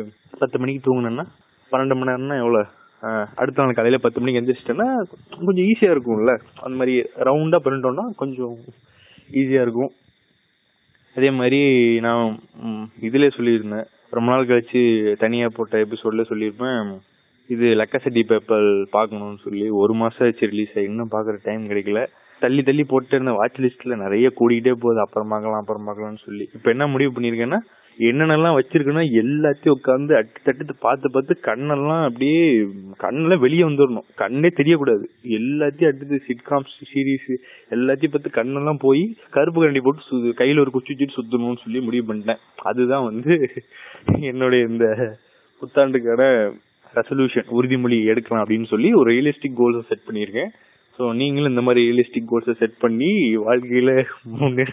பத்து 0.41 0.57
மணிக்கு 0.61 0.87
தூங்கினேன்னா 0.87 1.25
பன்னெண்டு 1.73 1.97
மணி 1.99 2.11
நேரம்னா 2.11 2.37
எவ்வளவு? 2.43 2.67
அடுத்த 3.41 3.59
நாள் 3.63 3.77
காலையில 3.79 3.99
பத்து 4.05 4.21
மணிக்கு 4.21 4.41
எந்திரிச்சிட்டேன்னா 4.41 4.89
கொஞ்சம் 5.47 5.67
ஈஸியா 5.71 5.91
இருக்கும்ல. 5.95 6.35
அந்த 6.65 6.75
மாதிரி 6.81 6.95
ரவுண்டா 7.29 7.59
பண்ணிட்டோம்னா 7.67 8.07
கொஞ்சம் 8.23 8.55
ஈஸியா 9.41 9.63
இருக்கும். 9.67 9.93
அதே 11.17 11.31
மாதிரி 11.31 11.61
நான் 12.01 12.39
இதுல 13.01 13.31
சொல்லியிருந்தேன். 13.37 13.87
ரொம்ப 14.11 14.31
நாள் 14.33 14.47
கழிச்சு 14.47 15.17
தனியா 15.17 15.49
போட்ட 15.55 15.79
எபிசோட்ல 15.79 16.25
சொல்லியிருப்பேன். 16.31 16.99
இது 17.49 17.67
லக்கசட்டி 17.75 18.23
பேப்பர் 18.23 18.89
பார்க்கணும்னு 18.91 19.37
சொல்லி. 19.45 19.69
ஒரு 19.69 19.95
மாசம் 19.95 20.27
ஆச்சு 20.27 20.47
ரிலீஸ் 20.47 20.75
ஆகி. 20.77 20.87
இன்னும் 20.87 21.11
பாக்குற 21.11 21.37
டைம் 21.43 21.69
கிடைக்கல. 21.69 22.07
தள்ளி 22.41 22.63
தள்ளி 22.63 22.85
போட்டு 22.85 23.09
இருந்த 23.11 23.33
வாட்ச் 23.33 23.61
லிஸ்ட்ல 23.61 23.97
நிறைய 23.97 24.33
கூடிக்கிட்டே 24.41 24.73
போகுது. 24.73 25.01
அப்புறம் 25.01 25.29
பார்க்கலாம் 25.29 25.61
அப்புறம் 25.61 25.87
பார்க்கலாம்னு 25.89 26.25
சொல்லி. 26.25 26.51
இப்ப 26.55 26.71
என்ன 26.71 26.87
முடிவு 26.87 27.21
பண்ணிருக்கேன்னா 27.21 27.59
என்னென்னலாம் 27.99 28.59
வச்சிருக்கேன்னா 28.59 29.05
எல்லாத்தையும் 29.23 29.75
உட்காந்து 29.85 30.13
அட்டு 30.13 30.37
தட்டு 30.45 30.75
பார்த்து 30.81 31.11
பார்த்து 31.11 31.39
கண்ணெல்லாம் 31.43 32.03
அப்படியே 32.03 32.59
கண்ணெல்லாம் 33.01 33.39
வெளியே 33.39 33.63
வந்துடணும் 33.63 34.05
கண்ணே 34.17 34.49
தெரியக்கூடாது. 34.49 35.05
எல்லாத்தையும் 35.25 35.87
அடுத்து 35.87 36.23
சிட்காம் 36.27 36.65
சீரீஸ் 36.95 37.37
எல்லாத்தையும் 37.71 38.15
பார்த்து 38.15 38.43
கண்ணெல்லாம் 38.43 38.79
போய் 38.79 39.17
கருப்பு 39.31 39.65
கரண்டி 39.65 39.81
போட்டு 39.81 40.03
சு- 40.11 40.33
கையில் 40.33 40.59
ஒரு 40.59 40.71
குச்சி 40.71 40.95
வச்சுட்டு 40.95 41.19
சுத்தணும்னு 41.21 41.57
சொல்லி 41.65 41.81
முடிவு 41.81 42.15
பண்ணிட்டேன். 42.15 42.39
அதுதான் 42.57 43.05
வந்து 43.05 43.51
என்னுடைய 44.21 44.65
இந்த 44.65 45.17
புத்தாண்டுக்கான 45.61 46.53
ரெசல்யூஷன் 46.95 47.45
உறுதிமொழி 47.61 48.05
எடுக்கலாம் 48.05 48.45
அப்படின்னு 48.45 48.67
சொல்லி 48.67 48.93
ஒரு 48.93 49.13
ரியலிஸ்டிக் 49.13 49.59
கோல்ஸை 49.59 49.83
செட் 49.83 50.07
பண்ணியிருக்கேன். 50.11 50.49
ஸோ 50.99 51.15
நீங்களும் 51.15 51.49
இந்த 51.49 51.63
மாதிரி 51.63 51.91
ரியலிஸ்டிக் 51.91 52.25
கோல்ஸை 52.31 52.55
செட் 52.55 52.79
பண்ணி 52.79 53.37
வாழ்க்கையில் 53.37 54.07
முன்னேற 54.23 54.73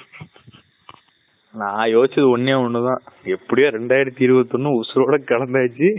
நான் 1.56 1.90
யோசிச்சது 1.90 2.28
ஒன்னே 2.36 2.54
ஒண்ணுதான். 2.66 3.02
எப்படியோ 3.24 3.68
ரெண்டாயிரத்தி 3.68 4.24
இருபத்தொன்னு 4.28 4.72
உசுரோட 4.80 5.18
கலந்தாச்சு. 5.30 5.90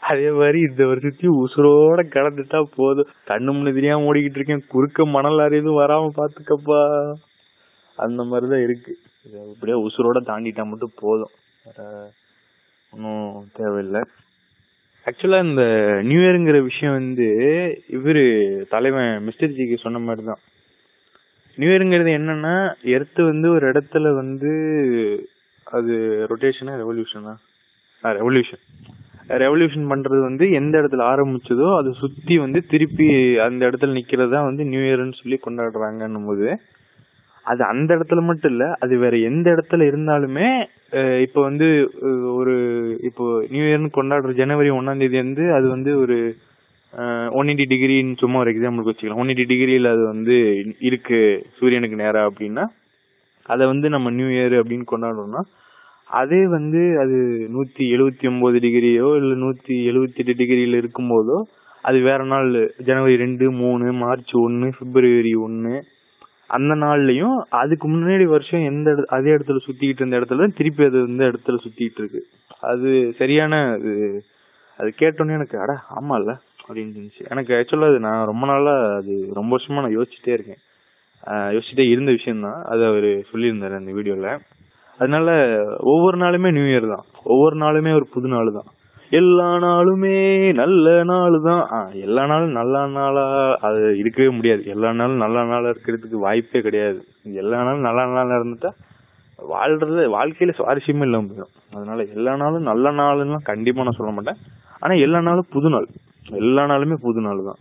அதே 0.00 0.30
மாதிரி 0.30 0.58
இந்த 0.58 0.84
வருஷத்தையும் 0.84 1.38
உசுரோட 1.44 2.00
கலந்துட்டா 2.14 2.62
போதும். 2.76 3.08
கண்ணு 3.28 3.52
முன்னதிரியா 3.56 3.94
ஓடிக்கிட்டு 4.08 4.38
இருக்கேன். 4.40 4.64
குறுக்க 4.68 5.06
மணல் 5.06 5.38
அறியதும் 5.38 5.76
எதுவும் 5.76 5.80
வராம 5.82 6.20
பாத்துக்கப்பா 6.20 6.80
அந்த 7.96 8.22
மாதிரிதான் 8.22 8.62
இருக்கு. 8.62 8.94
இப்படியே 9.54 9.78
உசுரோட 9.86 10.18
தாண்டிட்டா 10.30 10.64
மட்டும் 10.64 10.96
போதும். 11.00 11.32
ஒன்றும் 11.64 12.10
ஒன்னும் 12.92 13.44
தேவையில்லை. 13.54 14.02
ஆக்சுவலா 15.06 15.38
இந்த 15.48 15.62
நியூ 16.02 16.18
இயருங்கிற 16.18 16.62
விஷயம் 16.62 16.94
வந்து 16.94 17.28
இவரு 17.92 18.24
தலைவன் 18.68 19.24
மிஸ்டர் 19.24 19.48
ஜிக்கு 19.48 19.76
சொன்ன 19.76 19.98
மாதிரி 19.98 20.26
தான் 20.26 20.38
நியூ 21.58 21.70
இயருங்கிறது 21.70 22.10
என்னன்னா 22.18 22.54
எர்த்து 22.94 23.20
வந்து 23.24 23.46
ஒரு 23.50 23.64
இடத்துல 23.72 24.08
வந்து 24.14 24.50
அது 25.66 25.94
ரொட்டேஷனா 26.30 26.74
ரெவல்யூஷனா 26.82 27.32
ரெவல்யூஷன் 28.04 28.62
ரெவல்யூஷன் 29.42 29.90
பண்றது 29.90 30.20
வந்து 30.20 30.44
எந்த 30.52 30.74
இடத்துல 30.80 31.04
ஆரம்பிச்சதோ 31.12 31.68
அதை 31.76 31.90
சுத்தி 31.94 32.34
வந்து 32.38 32.58
திருப்பி 32.66 33.06
அந்த 33.46 33.60
இடத்துல 33.68 33.96
நிக்கிறது 33.96 34.34
தான் 34.34 34.48
வந்து 34.48 34.64
நியூ 34.64 34.82
இயர்னு 34.86 35.20
சொல்லி 35.20 35.38
கொண்டாடுறாங்கன்னும் 35.38 36.28
போது 36.28 36.48
அது 37.46 37.62
அந்த 37.64 37.90
இடத்துல 37.96 38.20
மட்டும் 38.20 38.52
இல்ல 38.52 38.64
அது 38.80 38.94
வேற 38.98 39.16
எந்த 39.28 39.46
இடத்துல 39.50 39.88
இருந்தாலுமே 39.90 40.48
இப்போ 41.22 41.40
வந்து 41.42 41.66
ஒரு 42.34 42.54
இப்போ 43.08 43.24
நியூ 43.52 43.64
இயர்னு 43.68 43.90
கொண்டாடுற 43.90 44.32
ஜனவரி 44.40 44.70
ஒன்னாம் 44.70 45.02
தேதி 45.02 45.18
வந்து 45.20 45.44
அது 45.52 45.66
வந்து 45.68 45.92
ஒரு 45.98 46.16
ஒன் 47.38 47.48
எயிட்டி 47.50 47.66
டிகிரின்னு 47.70 48.20
சும்மா 48.20 48.38
ஒரு 48.42 48.50
எக்ஸாம்பிளுக்கு 48.52 48.90
வச்சுக்கலாம். 48.90 49.20
ஒன் 49.22 49.30
எயிட்டி 49.32 49.46
டிகிரியில் 49.52 49.92
அது 49.92 50.02
வந்து 50.12 50.36
இருக்கு 50.88 51.18
சூரியனுக்கு 51.58 52.02
நேராக 52.02 52.30
அப்படின்னா 52.30 52.64
அதை 53.46 53.64
வந்து 53.66 53.88
நம்ம 53.94 54.10
நியூ 54.10 54.28
இயர் 54.36 54.54
அப்படின்னு 54.60 54.86
கொண்டாடுறோம்னா 54.92 55.42
அதே 56.10 56.40
வந்து 56.46 56.80
அது 57.02 57.16
நூற்றி 57.54 57.84
எழுபத்தி 57.96 58.26
ஒம்பது 58.30 58.58
டிகிரியோ 58.64 59.08
இல்லை 59.20 59.36
நூற்றி 59.36 59.74
எழுபத்தி 59.90 60.20
எட்டு 60.22 60.34
டிகிரியில் 60.40 60.80
இருக்கும்போதோ 60.80 61.38
அது 61.84 61.98
வேற 62.00 62.20
நாள் 62.24 62.48
ஜனவரி 62.88 63.16
ரெண்டு 63.16 63.46
மூணு 63.60 63.86
மார்ச் 64.02 64.32
ஒன்று 64.44 64.68
பிப்ரவரி 64.78 65.34
ஒன்று 65.46 65.74
அந்த 66.56 66.72
நாள்லயும் 66.84 67.36
அதுக்கு 67.60 67.86
முன்னாடி 67.88 68.24
வருஷம் 68.24 68.66
எந்த 68.70 68.90
அதே 69.16 69.30
இடத்துல 69.36 69.60
சுற்றிக்கிட்டு 69.66 70.02
இருந்த 70.02 70.18
இடத்துல 70.20 70.48
திருப்பி 70.58 70.84
அது 70.84 70.98
இந்த 71.10 71.22
இடத்துல 71.30 71.56
சுற்றிக்கிட்டு 71.64 72.02
இருக்கு. 72.02 72.20
அது 72.70 72.90
சரியான 73.18 73.54
அது 73.76 73.92
அது 74.78 74.88
கேட்டோன்னே 75.00 75.36
எனக்கு 75.38 75.56
அட 75.64 75.72
ஆமாம்ல 75.98 76.32
அப்படின்னு 76.68 76.92
இருந்துச்சு 76.96 77.28
எனக்கு 77.28 77.54
ஆக்சுவலா 77.54 77.88
அது 77.88 78.00
நான் 78.00 78.24
ரொம்ப 78.24 78.46
நாளா 78.46 78.96
அது 78.96 79.30
ரொம்ப 79.34 79.56
வருஷமா 79.56 79.74
நான் 79.74 79.96
யோசிச்சுட்டே 79.98 80.32
இருக்கேன். 80.32 80.60
ஆஹ் 81.26 81.50
யோசிச்சுட்டே 81.52 81.88
இருந்த 81.88 82.10
விஷயம் 82.10 82.40
தான் 82.40 82.62
அது 82.62 82.86
அவரு 82.86 83.26
சொல்லியிருந்தாரு 83.32 83.76
அந்த 83.76 83.92
வீடியோல. 83.92 84.38
அதனால 84.98 85.30
ஒவ்வொரு 85.80 86.16
நாளுமே 86.18 86.52
நியூ 86.52 86.62
இயர் 86.62 86.88
தான். 86.88 87.04
ஒவ்வொரு 87.24 87.56
நாளுமே 87.56 87.94
ஒரு 87.94 88.06
புது 88.12 88.28
நாள் 88.28 88.52
தான். 88.52 88.64
எல்லா 89.10 89.56
நாளுமே 89.56 90.52
நல்ல 90.54 91.04
நாள் 91.04 91.40
தான். 91.40 91.92
எல்லா 91.92 92.26
நாளும் 92.26 92.50
நல்ல 92.50 92.86
நாளா 92.86 93.56
அது 93.60 93.98
இருக்கவே 93.98 94.28
முடியாது. 94.28 94.64
எல்லா 94.64 94.92
நாளும் 94.92 95.16
நல்ல 95.16 95.44
நாளா 95.44 95.68
இருக்கிறதுக்கு 95.68 96.18
வாய்ப்பே 96.18 96.60
கிடையாது. 96.60 97.04
எல்லா 97.24 97.62
நாளும் 97.62 97.80
நல்ல 97.80 98.06
நாளா 98.06 98.36
இருந்துட்டா 98.36 98.70
வாழ்றது 99.50 100.02
வாழ்க்கையில 100.18 100.52
சுவாரஸ்யமே 100.58 101.00
இல்லாம 101.00 101.26
போயிடும். 101.26 101.74
அதனால 101.74 102.02
எல்லா 102.02 102.36
நாளும் 102.36 102.62
நல்ல 102.62 102.90
நாளுன்னா 102.90 103.36
கண்டிப்பா 103.42 103.82
நான் 103.82 103.96
சொல்ல 103.96 104.12
மாட்டேன். 104.12 104.36
ஆனா 104.80 104.94
எல்லா 104.94 105.20
நாளும் 105.20 105.46
புது 105.50 105.68
நாள். 105.68 105.86
எல்லா 106.30 106.62
நாளுமே 106.72 106.96
புது 107.06 107.20
நாள் 107.20 107.42
தான். 107.42 107.60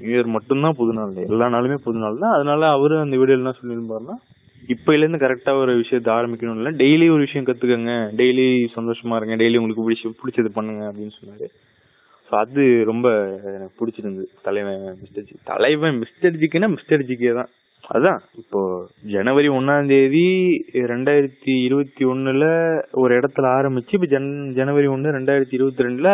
நியூ 0.00 0.12
இயர் 0.16 0.34
மட்டும்தான் 0.36 0.76
புது 0.80 0.92
நாள் 0.92 1.14
எல்லா 1.14 1.46
நாளுமே 1.48 1.78
புது 1.86 1.98
நாள் 1.98 2.18
தான். 2.18 2.32
அதனால 2.32 2.68
அவரு 2.68 2.98
அந்த 2.98 3.16
வீடியோல 3.16 3.42
என்ன 3.42 3.54
சொல்லியிருப்பாருன்னா 3.60 4.16
இப்பையில 4.72 5.04
இருந்து 5.04 5.22
கரெக்டா 5.24 5.52
ஒரு 5.62 5.72
விஷயத்த 5.82 6.08
ஆரம்பிக்கணும் 6.16 6.58
இல்ல. 6.58 6.70
டெய்லி 6.70 7.06
ஒரு 7.10 7.22
விஷயம் 7.26 7.46
கத்துக்கங்க. 7.46 7.92
டெய்லி 8.20 8.68
சந்தோஷமா 8.76 9.16
இருங்க. 9.16 9.36
டெய்லி 9.36 9.56
உங்களுக்கு 9.56 9.86
பிடிச்ச 9.86 10.12
பிடிச்சது 10.22 10.50
பண்ணுங்க 10.56 10.82
அப்படின்னு 10.90 11.14
சொன்னாரு. 11.20 11.48
ஸோ 12.26 12.34
அது 12.42 12.84
ரொம்ப 12.84 13.06
எனக்கு 13.56 13.78
பிடிச்சிருந்தது. 13.80 14.28
தலைவன் 14.42 14.98
மிஸ்டர் 15.00 15.24
ஜி 15.24 15.34
தலைவன் 15.44 15.98
மிஸ்டர் 15.98 16.38
ஜிக்குன்னா 16.42 16.68
மிஸ்டர் 16.76 17.06
ஜிக்கே 17.08 17.32
தான். 17.34 17.50
அதான் 17.90 18.20
இப்போ 18.40 18.60
ஜனவரி 19.14 19.48
ஒன்னாம் 19.58 19.88
தேதி 19.92 20.26
ரெண்டாயிரத்தி 20.90 21.54
இருபத்தி 21.66 22.02
ஒண்ணுல 22.04 22.44
ஒரு 23.02 23.12
இடத்துல 23.18 23.46
ஆரம்பிச்சு 23.58 23.96
இப்ப 23.98 24.06
ஜன் 24.06 24.28
ஜனவரி 24.58 24.86
ஒன்னு 24.86 25.16
ரெண்டாயிரத்தி 25.16 25.56
இருபத்தி 25.58 25.86
ரெண்டுல 25.86 26.10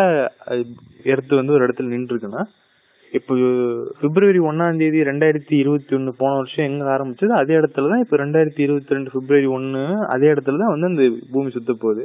எடுத்து 1.04 1.40
வந்து 1.40 1.54
ஒரு 1.56 1.66
இடத்துல 1.66 1.92
நின்று 1.94 2.14
இருக்குன்னா 2.14 2.44
இப்போ 3.12 3.34
பிப்ரவரி 4.00 4.40
ஒன்னாம் 4.50 4.80
தேதி 4.82 5.00
ரெண்டாயிரத்தி 5.10 5.54
இருபத்தி 5.62 5.92
ஒன்னு 5.94 6.12
போன 6.20 6.32
வருஷம் 6.38 6.66
எங்க 6.68 6.84
ஆரம்பிச்சது 6.94 7.34
அதே 7.40 7.54
இடத்துல 7.60 7.90
தான் 7.92 8.02
இப்ப 8.04 8.16
ரெண்டாயிரத்தி 8.16 8.62
இருபத்தி 8.66 8.96
ரெண்டு 8.96 9.12
பிப்ரவரி 9.14 9.48
ஒன்னு 9.56 9.82
அதே 10.14 10.28
இடத்துல 10.34 10.60
தான் 10.62 10.72
வந்து 10.74 10.90
அந்த 10.90 11.04
பூமி 11.32 11.50
சுத்த 11.50 11.74
போகுது. 11.84 12.04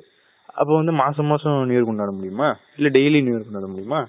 அப்போ 0.54 0.74
வந்து 0.76 0.94
மாசம் 1.02 1.26
மாசம் 1.26 1.58
நியூ 1.68 1.76
இயர் 1.76 1.90
கொண்டாட 1.90 2.12
முடியுமா? 2.12 2.50
இல்ல 2.78 2.90
டெய்லி 2.98 3.20
நியூ 3.22 3.34
இயர் 3.34 3.48
கொண்டாட 3.48 3.68
முடியுமா? 3.74 4.02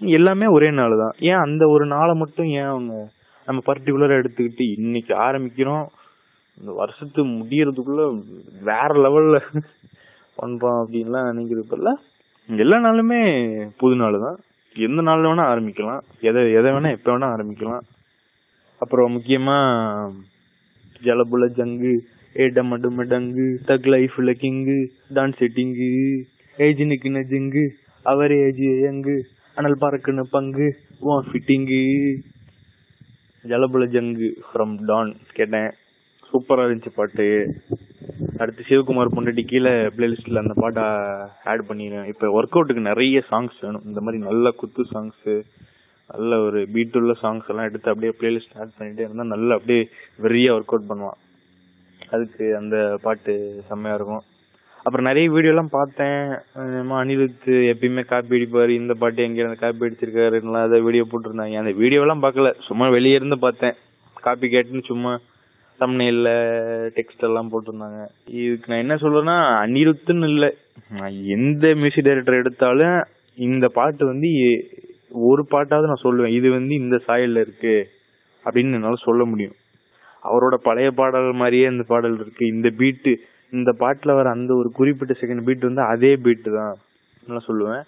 எல்லாமே 0.00 0.46
ஒரே 0.56 0.68
நாள் 0.70 1.00
தான் 1.02 1.14
ஏன் 1.30 1.42
அந்த 1.44 1.64
ஒரு 1.74 1.84
நாளை 1.86 2.14
மட்டும் 2.14 2.48
ஏன் 2.58 2.70
அவங்க 2.72 2.94
நம்ம 3.46 3.60
பர்டிகுலரா 3.66 4.18
எடுத்துக்கிட்டு 4.20 4.64
இன்னைக்கு 4.76 5.12
ஆரம்பிக்கிறோம். 5.26 5.86
இந்த 6.60 6.72
வருஷத்து 6.80 7.20
முடியறதுக்குள்ள 7.24 8.02
வேற 8.68 8.88
லெவல்ல 9.04 9.36
பண்றோம் 10.38 10.78
அப்படின்லாம் 10.82 11.28
நினைக்கிறப்பல 11.30 11.92
எல்லா 12.48 12.76
நாளுமே 12.86 13.20
புது 13.80 13.94
நாள் 13.96 14.24
தான். 14.24 14.38
எந்த 14.76 15.02
நாள்ல 15.08 15.28
வேணா 15.30 15.44
ஆரம்பிக்கலாம். 15.52 16.02
எதை 16.28 16.40
எதை 16.58 16.70
வேணா 16.72 16.90
எப்ப 16.96 17.08
வேணா 17.12 17.28
ஆரம்பிக்கலாம். 17.36 17.84
அப்புறம் 18.82 19.14
முக்கியமா 19.16 19.56
ஜலபுல 21.06 21.46
ஜங்கு 21.58 21.94
ஏடம் 22.44 22.72
டும 22.82 23.04
டங்கு 23.12 23.46
தக் 23.68 23.86
லைஃப்ல 23.94 24.30
கிங்கு 24.42 24.78
டான்ஸ் 25.16 25.38
செட்டிங்கு 25.40 25.90
ஏஜினுக்கு 26.58 27.08
நஜிங்கு 27.16 27.64
அவரே 28.10 28.36
ஏஜி 28.48 28.66
எங்கு 28.90 29.14
அனல் 29.56 29.80
பறக்குன்னு 29.80 30.24
பங்கு 30.34 30.66
ஓ 31.00 31.20
ஃபிட்டிங்கு 31.28 31.82
ஜலபுல 33.50 33.86
ஜங்கு 33.96 34.28
ஃப்ரம் 34.48 34.74
டான் 34.90 35.10
கேட்டேன். 35.38 35.70
சூப்பரா 36.30 36.62
இருந்துச்சு 36.66 36.90
பாட்டு. 36.94 37.26
அடுத்து 38.38 38.62
சிவகுமார் 38.68 39.14
பொண்டாட்டி 39.16 39.42
கீழே 39.50 39.72
பிளேலிஸ்ட்ல 39.96 40.42
அந்த 40.44 40.54
பாட்டை 40.62 40.84
ஆட் 41.50 41.62
பண்ணிடுவேன் 41.68 42.08
இப்போ 42.12 42.26
ஒர்க் 42.36 42.56
அவுட்டுக்கு 42.58 42.88
நிறைய 42.90 43.22
சாங்ஸ் 43.30 43.56
வேணும். 43.64 43.86
இந்த 43.90 44.00
மாதிரி 44.00 44.22
நல்ல 44.28 44.52
குத்து 44.60 44.84
சாங்ஸ் 44.94 45.28
நல்ல 46.10 46.38
ஒரு 46.46 46.60
பீட் 46.72 46.96
உள்ள 46.98 47.12
சாங்ஸ் 47.22 47.48
எல்லாம் 47.52 47.68
எடுத்து 47.68 47.92
அப்படியே 47.92 48.12
பிளேலிஸ்ட் 48.20 48.58
ஆட் 48.62 48.76
பண்ணிட்டே 48.78 49.06
இருந்தா 49.06 49.24
நல்லா 49.34 49.54
அப்படியே 49.58 49.82
வெறியா 50.24 50.50
ஒர்க் 50.56 50.74
அவுட் 50.74 50.90
பண்ணுவான். 50.90 51.20
அதுக்கு 52.14 52.44
அந்த 52.56 52.76
பாட்டு 53.02 53.34
செம்மையா 53.68 53.96
இருக்கும். 53.98 54.24
அப்புறம் 54.86 55.06
நிறைய 55.06 55.30
வீடியோலாம் 55.30 55.74
பார்த்தேன். 55.78 56.26
அனிருத்து 56.58 56.92
அனிருத் 57.02 57.52
எப்பயுமே 57.70 58.02
காப்பி 58.04 58.34
அடிப்பார். 58.36 58.68
இந்த 58.68 58.94
பாட்டு 59.00 59.26
எங்கேயிருந்து 59.26 59.62
காப்பி 59.62 59.86
அடிச்சிருக்காரு 59.86 60.62
அதை 60.64 60.80
வீடியோ 60.80 61.04
போட்டிருந்தாங்க. 61.10 61.54
அந்த 61.62 61.72
வீடியோலாம் 61.82 62.22
பார்க்கல. 62.24 62.52
சும்மா 62.66 62.88
வெளியே 62.88 63.14
இருந்து 63.14 63.38
பார்த்தேன். 63.38 63.74
காப்பி 64.26 64.46
கேட்டுன்னு 64.52 64.84
சும்மா 64.84 65.12
தம்னையில 65.80 66.28
டெக்ஸ்ட் 66.98 67.24
எல்லாம் 67.28 67.50
போட்டிருந்தாங்க. 67.52 68.00
இதுக்கு 68.42 68.68
நான் 68.68 68.84
என்ன 68.84 68.94
சொல்றேன்னா 68.94 69.36
அனிருத்துன்னு 69.64 70.28
இல்லை. 70.28 70.50
நான் 70.98 71.16
எந்த 71.36 71.74
மியூசிக் 71.74 72.04
டைரக்டர் 72.04 72.42
எடுத்தாலும் 72.44 72.98
இந்த 73.34 73.68
பாட்டு 73.78 74.06
வந்து 74.06 74.30
ஒரு 75.10 75.42
பாட்டாவது 75.50 75.88
நான் 75.90 76.04
சொல்லுவேன். 76.04 76.34
இது 76.38 76.50
வந்து 76.50 76.74
இந்த 76.74 76.96
சாயலில் 77.06 77.44
இருக்கு 77.46 77.76
அப்படின்னு 78.44 78.76
என்னால் 78.78 79.04
சொல்ல 79.04 79.24
முடியும். 79.24 79.56
அவரோட 80.30 80.54
பழைய 80.68 80.90
பாடல் 80.90 81.32
மாதிரியே 81.32 81.66
இந்த 81.74 81.84
பாடல் 81.92 82.16
இருக்கு. 82.20 82.46
இந்த 82.46 82.70
பீட்டு 82.78 83.12
இந்த 83.52 83.74
பாட்டுல 83.80 84.14
வர 84.14 84.30
அந்த 84.30 84.54
ஒரு 84.54 84.70
குறிப்பிட்ட 84.70 85.14
செகண்ட் 85.20 85.44
பீட் 85.44 85.60
வந்து 85.60 85.82
அதே 85.82 86.16
பீட்டு 86.16 86.52
தான். 86.54 86.74
நான் 87.26 87.46
சொல்லுவேன். 87.46 87.82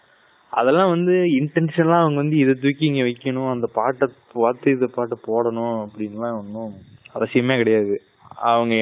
அதெல்லாம் 0.51 0.89
வந்து 0.89 1.13
இன்டென்ஷனலா 1.13 1.99
அவங்க 2.01 2.17
வந்து 2.17 2.37
இதை 2.37 2.55
தூக்கி 2.55 2.87
இங்க 2.87 3.03
வைக்கணும் 3.03 3.51
அந்த 3.51 3.67
பாட்டை 3.73 4.09
பார்த்து 4.33 4.73
இந்த 4.73 4.87
பாட்டை 4.87 5.19
போடணும் 5.27 5.87
அப்படின்லாம் 5.87 6.39
ஒன்றும் 6.39 6.73
அவசியமே 7.15 7.57
கிடையாது. 7.57 8.01
அவங்க 8.37 8.75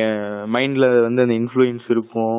மைண்ட்ல 0.52 1.02
வந்து 1.02 1.22
அந்த 1.22 1.34
இன்ஃப்ளூயன்ஸ் 1.34 1.86
இருக்கும். 1.88 2.38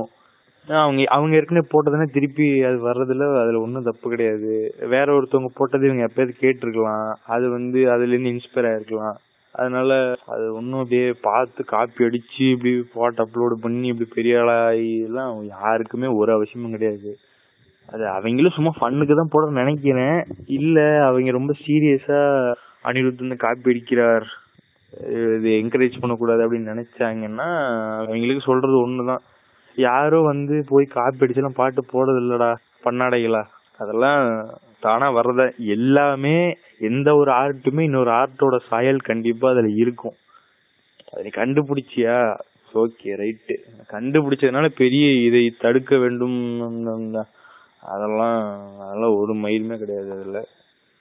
அவங்க 0.67 1.03
அவங்க 1.08 1.36
ஏற்கனவே 1.36 1.67
போட்டதுன்னா 1.74 2.12
திருப்பி 2.12 2.63
அது 2.63 2.89
வர்றதுல 2.89 3.41
அதுல 3.41 3.62
ஒன்றும் 3.62 3.84
தப்பு 3.84 4.10
கிடையாது. 4.10 4.75
வேற 4.79 5.22
ஒருத்தவங்க 5.22 5.50
போட்டது 5.53 5.86
இவங்க 5.86 6.08
எப்பயாவது 6.08 6.34
கேட்டிருக்கலாம். 6.41 7.13
அது 7.27 7.50
வந்து 7.50 7.91
அதுல 7.91 8.13
இருந்து 8.13 8.29
இன்ஸ்பயர் 8.29 8.70
ஆயிருக்கலாம். 8.72 9.17
அதனால 9.57 9.91
அது 10.25 10.45
ஒன்றும் 10.53 10.81
அப்படியே 10.81 11.13
பார்த்து 11.21 11.61
காப்பி 11.65 12.05
அடிச்சு 12.05 12.43
இப்படி 12.53 12.71
பாட்டு 12.93 13.21
அப்லோடு 13.23 13.55
பண்ணி 13.61 13.87
இப்படி 13.87 14.09
பெரிய 14.15 14.41
ஆளாகி 14.41 14.91
எல்லாம் 15.07 15.45
யாருக்குமே 15.45 16.07
ஒரு 16.19 16.31
அவசியமும் 16.31 16.71
கிடையாது. 16.71 17.11
அது 17.89 18.03
அவங்களும் 18.07 18.55
சும்மா 18.55 18.71
ஃபன்னுக்கு 18.79 19.15
தான் 19.15 19.31
போட 19.31 19.45
நினைக்கிறேன். 19.51 20.19
இல்ல 20.57 20.77
அவங்க 21.05 21.31
ரொம்ப 21.31 21.53
சீரியஸா 21.63 22.19
அனிருத் 22.85 23.23
வந்து 23.23 23.37
காப்பி 23.37 23.71
அடிக்கிறார். 23.73 24.27
இது 25.37 25.49
என்கரேஜ் 25.61 26.01
பண்ணக்கூடாது 26.01 26.41
அப்படின்னு 26.43 26.71
நினைச்சாங்கன்னா 26.73 27.47
அவங்களுக்கு 28.01 28.47
சொல்றது 28.49 28.75
ஒண்ணுதான். 28.85 29.23
யாரும் 29.77 30.29
வந்து 30.31 30.55
போய் 30.69 30.95
காப்பி 30.97 31.25
அடிச்செல்லாம் 31.25 31.59
பாட்டு 31.61 31.81
போடுறது 31.93 32.21
இல்லடா 32.23 32.51
பண்ணாடைகளா? 32.85 33.43
அதெல்லாம் 33.79 34.21
தானா 34.84 35.07
வர்றத 35.17 35.43
எல்லாமே 35.75 36.38
எந்த 36.89 37.10
ஒரு 37.15 37.31
ஆர்ட்டுமே 37.43 37.84
இன்னொரு 37.89 38.12
ஆர்ட்டோட 38.19 38.55
சாயல் 38.69 39.07
கண்டிப்பா 39.10 39.48
அதுல 39.53 39.69
இருக்கும். 39.84 40.15
அதை 41.12 41.22
நீ 41.25 41.29
கண்டுபிடிச்சியா? 41.41 42.17
ஓகே 42.74 43.12
ரைட்டு 43.22 43.53
கண்டுபிடிச்சதுனால 43.93 44.67
பெரிய 44.81 45.05
இதை 45.27 45.43
தடுக்க 45.63 45.91
வேண்டும் 45.98 46.38
அதெல்லாம் 47.93 48.39
அதெல்லாம் 48.84 49.15
ஒரு 49.22 49.34
மயிலுமே 49.43 49.75
கிடையாது 49.84 50.10
அதுல. 50.15 50.39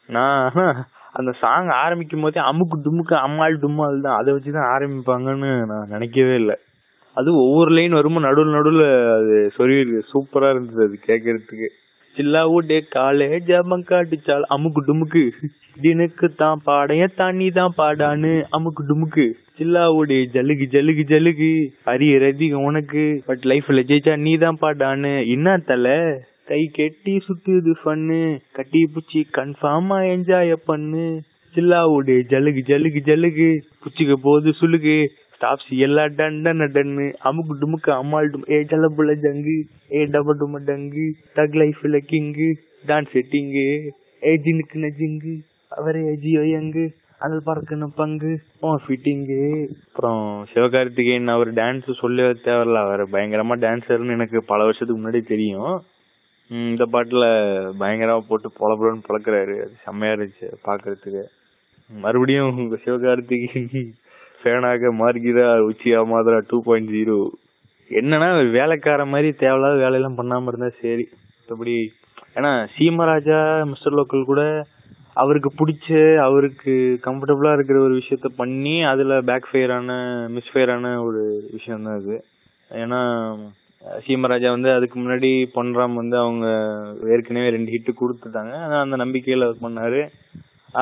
நான் 0.08 0.84
அந்த 1.18 1.30
சாங் 1.42 1.70
ஆரம்பிக்கும் 1.82 2.24
போதே 2.24 2.40
அமுக்கு 2.50 2.76
டுமுக்கு 2.84 3.14
அம்மாள் 3.26 3.54
டும்மாள் 3.58 4.04
தான். 4.06 4.18
அதை 4.20 4.30
வச்சுதான் 4.34 4.70
ஆரம்பிப்பாங்கன்னு 4.74 5.50
நான் 5.72 5.92
நினைக்கவே 5.94 6.34
இல்லை. 6.42 6.56
அது 7.16 7.28
ஒவ்வொரு 7.44 7.70
லைன் 7.76 7.98
வரும்போது 7.98 8.26
நடுவில் 8.26 8.56
நடுவில் 8.56 8.86
அது 9.18 9.36
சொல்லி 9.58 9.76
சூப்பரா 10.12 10.48
இருந்தது 10.54 10.82
அது 10.88 10.96
கேட்கறதுக்கு. 11.10 11.68
சில்லா 12.16 12.42
ஊட்டே 12.50 12.76
காலே 12.88 13.38
ஜபம் 13.38 13.82
காட்டுச்சால் 13.88 14.44
அமுக்கு 14.54 14.80
டுமுக்கு. 14.86 15.24
தினுக்கு 15.82 16.26
தான் 16.34 16.60
பாடைய 16.66 17.08
தண்ணி 17.14 17.50
தான் 17.50 17.74
பாடான்னு 17.78 18.30
அமுக்கு 18.50 18.82
டுமுக்கு. 18.88 19.26
சில்லா 19.58 19.82
ஊடே 19.94 20.24
ஜலுகு 20.34 20.66
ஜலுகு 20.74 21.04
ஜலுகு. 21.12 21.50
அரிய 21.84 22.18
ரதிக 22.18 22.54
உனக்கு. 22.68 23.22
பட் 23.26 23.44
லைஃப்ல 23.44 23.84
ஜெயிச்சா 23.90 24.16
நீ 24.16 24.36
தான் 24.36 24.58
பாடான்னு. 24.60 25.12
என்ன 25.26 25.56
தல? 25.58 25.94
கை 26.46 26.70
கெட்டி 26.72 27.20
சுத்துது 27.28 27.74
ஃபன்னு. 27.84 28.38
கட்டி 28.52 28.82
புச்சி 28.94 29.22
கன்ஃபார்மா 29.38 29.98
என்ஜாய் 30.14 30.54
பண்ணு. 30.64 31.06
சில்லா 31.54 31.82
ஊடே 31.88 32.16
ஜலுகு 32.32 32.62
ஜலுகு 32.72 33.02
ஜலுகு. 33.10 33.50
புச்சிக்க 33.84 34.14
போது 34.22 34.52
சுலுகு 34.52 34.96
ஸ்டாஃப்ஸ் 35.36 35.70
எல்லா 35.86 36.04
டன் 36.18 36.36
டன் 36.44 36.62
டன்னு 36.76 37.06
அமுக்கு 37.28 37.54
டுமுக்கு 37.62 37.90
அம்மாள் 38.00 38.28
டும் 38.34 38.46
ஏ 38.52 38.58
ஜலபுல 38.70 39.14
ஜங்கு 39.24 39.56
ஏ 39.96 40.02
டப 40.14 40.36
டும 40.42 40.62
டங்கு 40.68 41.06
டக் 41.38 41.56
லைஃப்ல 41.62 41.98
கிங்கு 42.12 42.50
டான்ஸ் 42.84 43.12
செட்டிங்கு 43.16 43.66
ஏ 44.22 44.32
ஜினுக்கு 44.44 44.90
ஜிங்கு 45.00 45.34
அவரே 45.72 46.04
ஜியோ 46.22 46.44
யங்கு 46.52 46.84
அனல் 47.20 47.44
பறக்கணும் 47.46 47.92
பங்கு 47.98 48.30
ஓ 48.60 48.72
ஃபிட்டிங்கு 48.84 49.38
அப்புறம் 49.86 50.22
சிவகார்த்திகேயன் 50.50 51.34
அவர் 51.34 51.50
டான்ஸ் 51.54 51.88
சொல்லவே 52.00 52.32
தேவையில்ல 52.46 52.82
அவர் 52.86 53.02
பயங்கரமா 53.14 53.54
டான்ஸர்னு 53.62 54.16
எனக்கு 54.18 54.38
பல 54.50 54.58
வருஷத்துக்கு 54.64 54.98
முன்னாடி 55.00 55.22
தெரியும். 55.32 55.70
உம் 56.50 56.66
இந்த 56.72 56.84
பாட்டுல 56.94 57.24
பயங்கரமா 57.80 58.24
போட்டு 58.28 58.48
பொலபுலன்னு 58.58 59.06
பழக்கிறாரு 59.08 59.54
அது 59.64 59.74
செம்மையா 59.86 60.12
இருந்துச்சு 60.14 60.48
பாக்குறதுக்கு. 60.66 61.22
மறுபடியும் 61.90 62.52
சிவகார்த்திகேயன் 62.84 63.88
ஃபேனாக 64.46 64.90
மாறுகிறார் 64.92 65.62
உச்சியா 65.70 66.00
மாதரா 66.12 66.40
டூ 66.48 66.58
பாயிண்ட் 66.62 66.90
ஜீரோ 66.90 67.18
என்னன்னா 67.90 68.50
வேலைக்கார 68.50 69.04
மாதிரி 69.06 69.32
தேவையில்லாத 69.32 69.76
வேலையெல்லாம் 69.76 70.18
பண்ணாம 70.18 70.46
இருந்தா 70.46 70.70
சரி. 70.80 71.04
மத்தபடி 71.36 71.76
ஏன்னா 72.36 72.50
சீமராஜா 72.76 73.38
மிஸ்டர் 73.66 73.94
லோக்கல் 73.94 74.24
கூட 74.24 74.42
அவருக்கு 75.12 75.50
பிடிச்ச 75.58 76.16
அவருக்கு 76.16 76.72
கம்ஃபர்டபுளா 77.04 77.52
இருக்கிற 77.52 77.80
ஒரு 77.80 77.94
விஷயத்த 77.94 78.28
பண்ணி 78.36 78.82
அதுல 78.82 79.20
பேக் 79.20 79.46
ஃபயர் 79.50 79.70
ஆன 79.70 79.92
ஆன 80.70 81.02
ஒரு 81.02 81.22
விஷயம் 81.52 81.82
தான் 81.82 81.94
அது. 81.94 82.16
ஏன்னா 82.70 83.00
சீமராஜா 84.06 84.48
வந்து 84.48 84.70
அதுக்கு 84.72 84.96
முன்னாடி 85.00 85.30
பொன்ராம் 85.54 85.94
வந்து 85.94 86.16
அவங்க 86.18 86.46
ஏற்கனவே 87.10 87.50
ரெண்டு 87.50 87.72
ஹிட் 87.72 87.90
கொடுத்துட்டாங்க. 88.02 88.52
ஆனா 88.64 88.80
அந்த 88.80 88.96
நம்பிக்கையில 88.96 89.48
பண்ணாரு. 89.62 90.02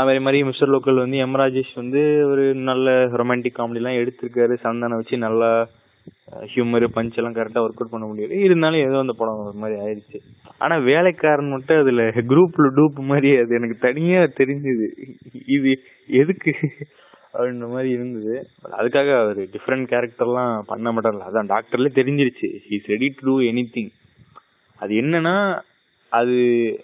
அதே 0.01 0.19
மாதிரி 0.19 0.39
மிஸ்டர் 0.45 0.71
லோக்கல் 0.71 1.03
வந்து 1.05 1.17
எம் 1.25 1.35
ராஜேஷ் 1.35 1.73
வந்து 1.75 2.01
ஒரு 2.31 2.45
நல்ல 2.69 2.91
ரொமான்டிக் 3.19 3.59
காமெடிலாம் 3.59 3.99
எடுத்திருக்காரு. 4.03 4.55
சந்தானம் 4.65 5.01
வச்சு 5.01 5.17
நல்லா 5.25 5.51
ஹியூமர் 6.53 6.85
பஞ்ச் 6.95 7.17
எல்லாம் 7.19 7.35
கரெக்டாக 7.35 7.65
ஒர்க் 7.65 7.81
அவுட் 7.81 7.93
பண்ண 7.95 8.07
முடியாது. 8.07 8.41
இருந்தாலும் 8.47 8.87
ஏதோ 8.89 8.99
அந்த 8.99 9.15
படம் 9.19 9.43
ஒரு 9.45 9.59
மாதிரி 9.63 9.79
ஆயிடுச்சு. 9.85 10.19
ஆனால் 10.59 10.83
வேலைக்காரன் 10.83 11.51
மட்டும் 11.51 11.81
அதில் 11.83 12.03
குரூப்பில் 12.31 12.75
டூப் 12.79 13.01
மாதிரி 13.11 13.31
அது 13.43 13.55
எனக்கு 13.55 13.77
தனியாக 13.81 14.33
தெரிஞ்சுது. 14.41 14.89
இது 15.57 15.73
எதுக்கு 16.23 16.55
அப்படின்ற 17.35 17.69
மாதிரி 17.75 17.91
இருந்தது. 17.91 18.35
அதுக்காக 18.79 19.09
அவர் 19.23 19.41
டிஃப்ரெண்ட் 19.55 19.89
கேரக்டர்லாம் 19.93 20.59
பண்ண 20.67 20.93
மாட்டார்ல. 20.93 21.25
அதான் 21.31 21.53
டாக்டர்லேயே 21.55 21.95
தெரிஞ்சிருச்சு. 22.01 22.51
Is 22.71 22.91
ready 22.95 23.09
to 23.17 23.27
do 23.29 23.35
anything 23.77 23.93
அது 24.83 24.95
என்னன்னா 25.03 25.37
அது 26.18 26.37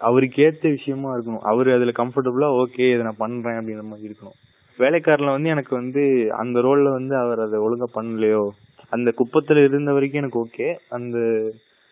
அவருக்கு 0.08 0.38
ஏத்த 0.46 0.64
விஷயமா 0.76 1.08
இருக்கணும். 1.14 1.44
அவர் 1.50 1.68
அதுல 1.74 1.92
கம்ஃபர்டபுளா 2.00 2.48
ஓகே 2.62 2.86
இதை 2.92 3.02
நான் 3.08 3.22
பண்றேன் 3.24 3.58
அப்படின்ற 3.60 3.84
மாதிரி 3.90 4.08
இருக்கணும். 4.08 4.38
வேலைக்காரில் 4.78 5.34
வந்து 5.34 5.52
எனக்கு 5.54 5.72
வந்து 5.80 6.02
அந்த 6.42 6.58
ரோல்ல 6.66 6.90
வந்து 6.98 7.14
அவர் 7.22 7.40
அதை 7.46 7.58
ஒழுங்கா 7.66 7.88
பண்ணலையோ 7.96 8.44
அந்த 8.92 9.08
குப்பத்துல 9.18 9.64
இருந்த 9.66 9.90
வரைக்கும் 9.96 10.22
எனக்கு 10.22 10.40
ஓகே 10.44 10.68
அந்த 10.96 11.18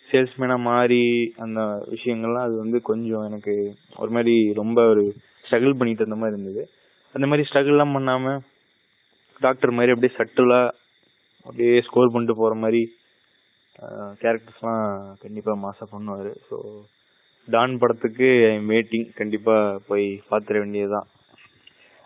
சேல்ஸ்மேனா 0.08 0.56
மாறி 0.68 1.04
அந்த 1.44 1.60
விஷயங்கள்லாம் 1.94 2.46
அது 2.48 2.54
வந்து 2.64 2.78
கொஞ்சம் 2.90 3.24
எனக்கு 3.28 3.54
ஒரு 4.02 4.10
மாதிரி 4.16 4.36
ரொம்ப 4.60 4.78
ஒரு 4.92 5.02
ஸ்ட்ரகிள் 5.44 5.78
பண்ணிட்டு 5.78 6.02
இருந்த 6.04 6.18
மாதிரி 6.20 6.36
இருந்தது. 6.36 6.62
அந்த 7.14 7.26
மாதிரி 7.30 7.46
ஸ்ட்ரகிள்லாம் 7.48 7.96
பண்ணாம 7.96 8.34
டாக்டர் 9.40 9.76
மாதிரி 9.78 9.92
அப்படியே 9.94 10.14
சட்டுலா 10.18 10.62
அப்படியே 11.46 11.74
ஸ்கோர் 11.88 12.12
பண்ணிட்டு 12.14 12.36
போற 12.42 12.54
மாதிரி 12.64 12.82
கேரக்டர்ஸ்லாம் 14.22 14.86
கண்டிப்பா 15.22 15.52
மாசா 15.66 15.84
பண்ணுவாரு. 15.92 16.32
ஸோ 16.48 16.56
டான் 17.50 17.78
படத்துக்கு 17.78 18.24
மேட்டிங் 18.68 19.14
கண்டிப்பா 19.14 19.80
போய் 19.86 20.22
பாத்துற 20.30 20.58
வேண்டியதுதான். 20.58 21.06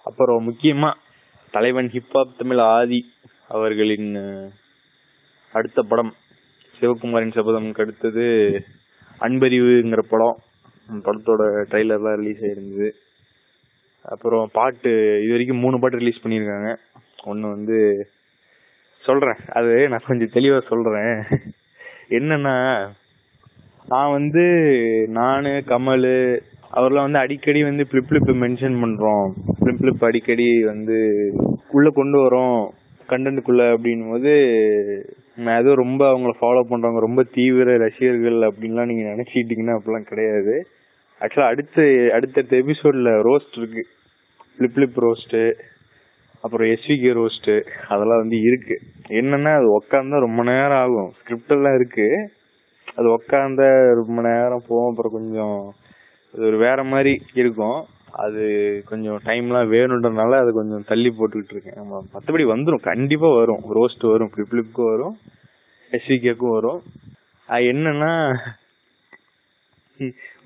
அப்புறம் 0.05 0.51
முக்கியமா 0.51 0.93
தலைவன் 1.51 1.87
ஹிப்ஹாப் 1.87 2.37
தமிழ் 2.39 2.59
ஆதி 2.59 3.11
அவர்களின் 3.49 4.15
அடுத்த 5.53 5.83
படம் 5.83 6.15
சிவகுமாரின் 6.81 7.35
சபதம்க்கு 7.35 7.81
அடுத்தது 7.81 8.21
அன்பறிவுங்கிற 9.21 10.03
படம். 10.09 10.39
படத்தோட 10.93 11.65
ட்ரைலர்லாம் 11.71 12.17
ரிலீஸ் 12.17 12.43
ஆயிருந்தது. 12.43 12.91
அப்புறம் 14.03 14.49
பாட்டு 14.53 15.21
இது 15.23 15.31
வரைக்கும் 15.31 15.59
மூணு 15.59 15.79
பாட்டு 15.79 15.97
ரிலீஸ் 15.97 16.27
பண்ணியிருக்காங்க. 16.27 16.77
ஒன்று 17.25 17.49
வந்து 17.49 18.09
சொல்றேன். 19.01 19.37
அது 19.53 19.89
நான் 19.89 20.01
கொஞ்சம் 20.07 20.33
தெளிவாக 20.33 20.67
சொல்றேன். 20.67 21.25
என்னன்னா 22.09 22.89
நான் 23.89 24.11
வந்து 24.11 24.45
நானு 25.09 25.49
கமல் 25.49 26.41
அவர்லாம் 26.75 27.01
வந்து 27.01 27.19
அடிக்கடி 27.19 27.63
வந்து 27.63 27.87
பிளிப் 27.91 28.05
பிளிப் 28.09 28.43
மென்ஷன் 28.43 28.77
பண்றோம். 28.85 29.31
பிளிப் 29.61 29.81
பிளிப் 29.81 30.05
அடிக்கடி 30.05 30.65
வந்து 30.65 30.99
உள்ள 31.71 31.91
கொண்டு 31.91 32.19
வரோம். 32.19 32.69
கண்டென்ட்டுக்குள்ள 33.09 33.77
அப்படின்னும் 33.77 34.11
போது 34.11 34.33
நான் 35.37 35.61
ஏதோ 35.61 35.75
ரொம்ப 35.75 36.19
அவங்கள 36.19 36.33
ஃபாலோ 36.41 36.61
பண்றவங்க 36.71 36.99
ரொம்ப 36.99 37.23
தீவிர 37.23 37.77
ரசிகர்கள் 37.77 38.33
அப்படின்லாம் 38.33 38.85
நீங்க 38.85 39.09
நினைச்சிட்டீங்கன்னா 39.09 39.79
அப்படிலாம் 39.79 40.09
கிடையாது. 40.09 40.67
ஆக்சுவலா 41.21 41.47
அடுத்த 41.47 42.09
அடுத்தடுத்த 42.13 42.57
எபிசோட்ல 42.57 43.13
ரோஸ்ட் 43.23 43.59
இருக்கு. 43.59 43.87
பிளிப் 44.59 44.71
பிளிப் 44.75 45.03
ரோஸ்ட் 45.03 45.53
அப்புறம் 46.41 46.69
எஸ்விகே 46.69 47.15
ரோஸ்ட் 47.15 47.61
அதெல்லாம் 47.89 48.19
வந்து 48.19 48.41
இருக்கு. 48.41 48.79
என்னன்னா 49.09 49.57
அது 49.57 49.81
உட்காந்தா 49.81 50.19
ரொம்ப 50.19 50.43
நேரம் 50.43 50.71
ஆகும். 50.71 51.11
ஸ்கிரிப்ட் 51.11 51.51
எல்லாம் 51.51 51.75
இருக்கு. 51.75 52.31
அது 52.97 53.09
உட்காந்தா 53.09 53.95
ரொம்ப 53.95 54.23
நேரம் 54.23 54.63
போகும். 54.69 54.91
அப்புறம் 54.91 55.13
கொஞ்சம் 55.13 55.73
அது 56.35 56.47
ஒரு 56.47 56.59
வேற 56.59 56.85
மாதிரி 56.85 57.23
இருக்கும். 57.35 57.85
அது 58.13 58.45
கொஞ்சம் 58.87 59.21
டைம்லாம் 59.25 59.71
வேணுன்றதுனால 59.75 60.39
அது 60.39 60.53
கொஞ்சம் 60.53 60.85
தள்ளி 60.87 61.09
போட்டுக்கிட்டு 61.09 61.55
இருக்கேன். 61.57 61.85
ஆமா 61.85 61.99
மற்றபடி 62.15 62.45
வந்துடும் 62.55 62.83
கண்டிப்பாக 62.83 63.35
வரும். 63.35 63.63
ரோஸ்ட் 63.75 64.11
வரும். 64.11 64.31
பிளிப்ளிப்க்கும் 64.37 64.91
வரும். 64.91 65.17
எஸ்விகேக்கும் 65.93 66.51
வரும். 66.51 66.83
அது 67.47 67.65
என்னன்னா 67.65 68.35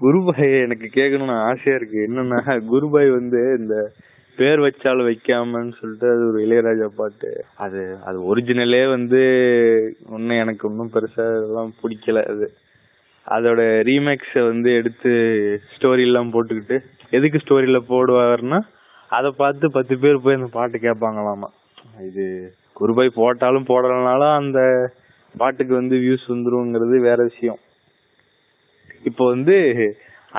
குருபாய் 0.01 0.63
எனக்கு 0.63 0.91
கேட்கணும்னு 0.95 1.41
ஆசையா 1.41 1.79
இருக்கு. 1.79 1.99
என்னன்னா 2.09 2.41
குருபாய் 2.73 3.11
வந்து 3.11 3.57
இந்த 3.59 3.91
பேர் 4.37 4.61
வச்சாலும் 4.61 5.09
வைக்காமன்னு 5.09 5.72
சொல்லிட்டு 5.81 6.07
அது 6.11 6.22
ஒரு 6.29 6.38
இளையராஜா 6.46 6.87
பாட்டு. 6.96 7.31
அது 7.57 7.83
அது 8.05 8.18
ஒரிஜினலே 8.31 8.88
வந்து 8.88 9.20
ஒன்னும் 10.09 10.40
எனக்கு 10.44 10.68
ஒன்றும் 10.68 10.92
பெருசா 10.94 11.27
எல்லாம் 11.40 11.72
பிடிக்கல 11.83 12.22
அது. 12.33 12.49
அதோட 13.27 13.61
ரீமேக்ஸ 13.88 14.42
வந்து 14.46 14.70
எடுத்து 14.75 15.12
ஸ்டோரி 15.75 16.05
எல்லாம் 16.09 16.33
போட்டுக்கிட்டு 16.33 16.77
எதுக்கு 17.11 17.38
ஸ்டோரியில 17.38 17.79
போடுவாருன்னா 17.88 18.61
அதை 19.11 19.31
பார்த்து 19.31 19.70
பத்து 19.70 19.94
பேர் 19.99 20.22
போய் 20.22 20.38
அந்த 20.38 20.51
பாட்டு 20.53 20.79
கேட்பாங்களாமா. 20.79 21.49
இது 22.09 22.25
குருபாய் 22.81 23.18
போட்டாலும் 23.20 23.68
போடலனாலும் 23.68 24.35
அந்த 24.37 24.61
பாட்டுக்கு 25.35 25.75
வந்து 25.75 25.96
வியூஸ் 25.96 26.27
வந்துருங்கிறது 26.29 26.96
வேற 27.01 27.18
விஷயம். 27.22 27.61
இப்போ 29.03 29.25
வந்து 29.27 29.57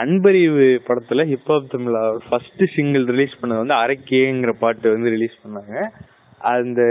அன்பறிவு 0.01 0.65
படத்துல 0.87 1.23
ஹிப்ஹாப் 1.31 1.71
தமிழா 1.73 2.01
ஃபர்ஸ்ட் 2.25 2.63
சிங்கிள் 2.75 3.05
ரிலீஸ் 3.11 3.37
பண்ணது 3.41 3.61
வந்து 3.61 3.75
அரக்கேங்கிற 3.83 4.51
பாட்டு 4.63 4.87
வந்து 4.95 5.13
ரிலீஸ் 5.13 5.37
பண்ணாங்க. 5.43 5.75
அந்த 6.53 6.81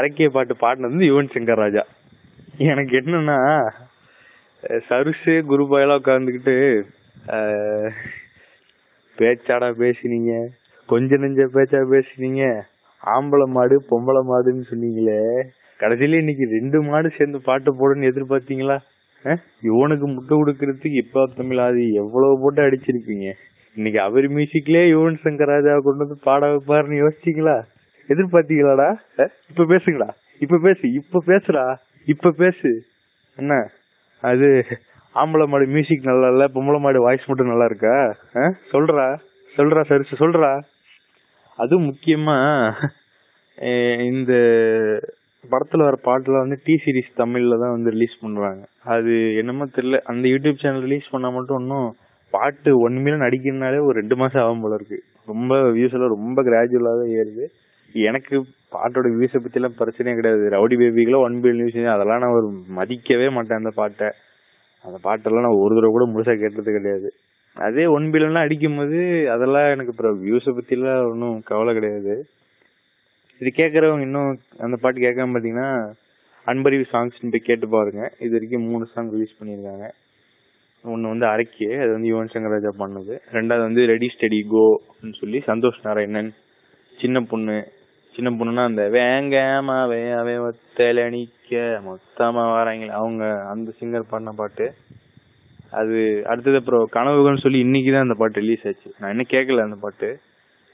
அரக்கே 0.00 0.28
பாட்டு 0.36 0.54
பாடினது 0.62 0.92
வந்து 0.92 1.08
யுவன் 1.10 1.32
சங்கர் 1.34 1.62
ராஜா. 1.64 1.82
எனக்கு 2.70 2.94
என்னன்னா 3.00 3.38
சருசு 4.88 5.34
குருபாயெல்லாம் 5.50 6.00
உட்காந்துக்கிட்டு 6.02 6.56
பேச்சாடா 9.18 9.68
பேசினீங்க 9.82 10.32
கொஞ்ச 10.88 11.16
நெஞ்ச 11.22 11.42
பேச்சா 11.56 11.80
பேசினீங்க 11.94 12.42
ஆம்பளை 13.02 13.46
மாடு 13.56 13.76
பொம்பளை 13.90 14.22
மாடுன்னு 14.30 14.64
சொன்னீங்களே. 14.70 15.20
கடைசியில 15.80 16.20
இன்னைக்கு 16.22 16.46
ரெண்டு 16.56 16.78
மாடு 16.90 17.08
சேர்ந்து 17.18 17.40
பாட்டு 17.48 17.70
போடுன்னு 17.80 18.10
எதிர்பார்த்தீங்களா? 18.12 18.78
அஹ்? 19.24 19.40
இவனுக்கு 19.62 20.06
முட்டை 20.06 20.34
கொடுக்கறதுக்கு 20.36 20.92
இப்ப 20.94 21.28
தமிழாதி 21.36 21.84
எவ்வளவு 21.92 22.40
போட்டு 22.40 22.62
அடிச்சிருப்பீங்க? 22.62 23.26
இன்னைக்கு 23.76 24.00
அவர் 24.00 24.26
மியூசிக்லயே 24.30 24.84
யுவன் 24.92 25.18
சங்கர் 25.24 25.50
ராஜா 25.52 25.78
கொண்டு 25.78 26.02
வந்து 26.04 26.16
பாட 26.22 26.46
வைப்பாருன்னு 26.46 27.00
யோசிச்சீங்களா? 27.02 27.56
எதிர்பார்த்தீங்களாடா? 28.08 28.88
இப்ப 29.50 29.64
பேசுங்களா 29.64 30.08
இப்ப 30.40 30.58
பேசு 30.62 30.84
இப்ப 30.92 31.22
பேசுடா. 31.26 31.64
இப்ப 32.06 32.30
பேசு. 32.36 32.70
என்ன? 33.38 33.54
அது 34.22 34.48
ஆம்பளை 35.14 35.46
மாடு 35.46 35.66
மியூசிக் 35.66 36.08
நல்லா 36.10 36.28
இல்ல 36.28 36.44
பொம்பளை 36.54 36.78
மாடு 36.80 37.00
வாய்ஸ் 37.00 37.26
மட்டும் 37.26 37.50
நல்லா 37.50 37.64
இருக்கா? 37.64 37.96
சொல்றா. 38.72 39.06
சொல்றா 39.56 39.80
சரி 39.82 40.04
சொல்றா. 40.18 40.52
அதுவும் 41.58 41.88
முக்கியமா 41.88 42.36
இந்த 44.08 44.32
படத்துல 45.44 45.86
வர 45.88 45.96
பாட்டுல 46.04 46.38
வந்து 46.38 46.56
டி 46.64 46.74
சீரிஸ் 46.84 47.10
தமிழ்ல 47.16 47.58
தான் 47.58 47.74
வந்து 47.74 47.90
ரிலீஸ் 47.90 48.20
பண்றாங்க. 48.20 48.62
அது 48.84 49.36
என்னமோ 49.36 49.64
தெரியல. 49.64 49.98
அந்த 50.04 50.28
யூடியூப் 50.28 50.62
சேனல் 50.62 50.80
ரிலீஸ் 50.80 51.10
பண்ணா 51.10 51.28
மட்டும் 51.28 51.58
இன்னும் 51.58 51.88
பாட்டு 52.30 52.70
ஒன் 52.80 52.96
மில்லியன் 52.96 53.26
அடிக்கணும்னாலே 53.28 53.80
ஒரு 53.80 54.00
ரெண்டு 54.00 54.16
மாசம் 54.16 54.42
ஆகும் 54.42 54.60
போல 54.60 54.74
இருக்கு. 54.74 54.98
ரொம்ப 55.26 55.54
வியூஸ் 55.56 55.94
எல்லாம் 55.96 56.14
ரொம்ப 56.16 56.42
கிராஜுவலாக 56.42 57.00
தான் 57.02 57.14
ஏறுது. 57.20 57.46
எனக்கு 57.94 58.36
பாட்டோட 58.74 59.06
வியூஸை 59.18 59.38
பத்தி 59.42 59.58
எல்லாம் 59.60 59.78
பிரச்சனையே 59.78 60.14
கிடையாது. 60.14 60.44
ரவுடி 60.56 60.76
பேபிக்கெல்லாம் 60.80 61.26
ஒன் 61.28 61.38
பில்லியன் 61.42 61.60
வியூஸ் 61.60 61.92
அதெல்லாம் 61.94 62.22
நான் 62.24 62.36
ஒரு 62.40 62.48
மதிக்கவே 62.78 63.28
மாட்டேன் 63.30 63.60
அந்த 63.62 63.70
பாட்டை. 63.74 64.08
அந்த 64.84 64.98
பாட்டெல்லாம் 65.06 65.46
நான் 65.46 65.60
ஒரு 65.62 65.74
தடவை 65.74 65.92
கூட 65.92 66.06
முழுசா 66.12 66.34
கேட்டது 66.38 66.72
கிடையாது. 66.72 67.08
அதே 67.56 67.86
ஒன் 67.86 68.04
பில்லியன்லாம் 68.04 68.46
அடிக்கும் 68.46 68.76
போது 68.76 68.98
அதெல்லாம் 69.34 69.70
எனக்கு 69.70 69.90
அப்புறம் 69.90 70.18
வியூஸை 70.24 70.52
பத்தி 70.54 70.76
எல்லாம் 70.76 71.10
ஒன்றும் 71.10 71.40
கவலை 71.44 71.74
கிடையாது. 71.74 72.14
இது 73.40 73.50
கேட்கறவங்க 73.56 74.04
இன்னும் 74.08 74.30
அந்த 74.58 74.76
பாட்டு 74.82 75.04
கேட்காம 75.06 75.32
பார்த்தீங்கன்னா 75.34 75.70
அன்பறிவு 76.46 76.84
சாங்ஸ் 76.92 77.30
போய் 77.32 77.48
கேட்டு 77.48 77.66
பாருங்க. 77.68 78.02
இது 78.18 78.32
வரைக்கும் 78.36 78.68
மூணு 78.70 78.84
சாங் 78.92 79.10
ரிலீஸ் 79.14 79.38
பண்ணியிருக்காங்க. 79.38 79.86
ஒன்று 80.84 81.12
வந்து 81.12 81.26
அரைக்கி 81.26 81.66
அது 81.82 81.90
வந்து 81.96 82.10
யுவன் 82.10 82.32
சங்கர் 82.32 82.54
ராஜா 82.54 82.70
பண்ணது. 82.82 83.14
ரெண்டாவது 83.36 83.64
வந்து 83.68 83.82
ரெடி 83.92 84.08
ஸ்டெடி 84.14 84.38
கோ 84.52 84.64
சொல்லி 85.20 85.38
சந்தோஷ் 85.46 85.80
நாராயணன் 85.82 86.30
சின்ன 86.98 87.20
பொண்ணு. 87.20 87.56
சின்ன 88.14 88.30
பொண்ணுனா 88.38 88.62
அந்த 88.70 88.84
வேங்காம 88.94 89.74
வேவே 89.92 90.36
ஒத்தல 90.46 91.02
மொத்தமாக 91.88 92.54
வராங்களே. 92.56 92.94
அவங்க 93.00 93.24
அந்த 93.52 93.72
சிங்கர் 93.80 94.10
பாடின 94.12 94.32
பாட்டு. 94.40 94.66
அது 95.80 95.98
அடுத்தது 96.30 96.56
அப்புறம் 96.56 96.84
கனவுகள்னு 96.92 97.44
சொல்லி 97.44 97.58
இன்னைக்கு 97.58 97.90
தான் 97.92 98.06
அந்த 98.06 98.14
பாட்டு 98.14 98.40
ரிலீஸ் 98.40 98.66
ஆச்சு. 98.66 98.90
நான் 99.00 99.10
இன்னும் 99.10 99.32
கேட்கல 99.34 99.66
அந்த 99.68 99.78
பாட்டு. 99.84 100.08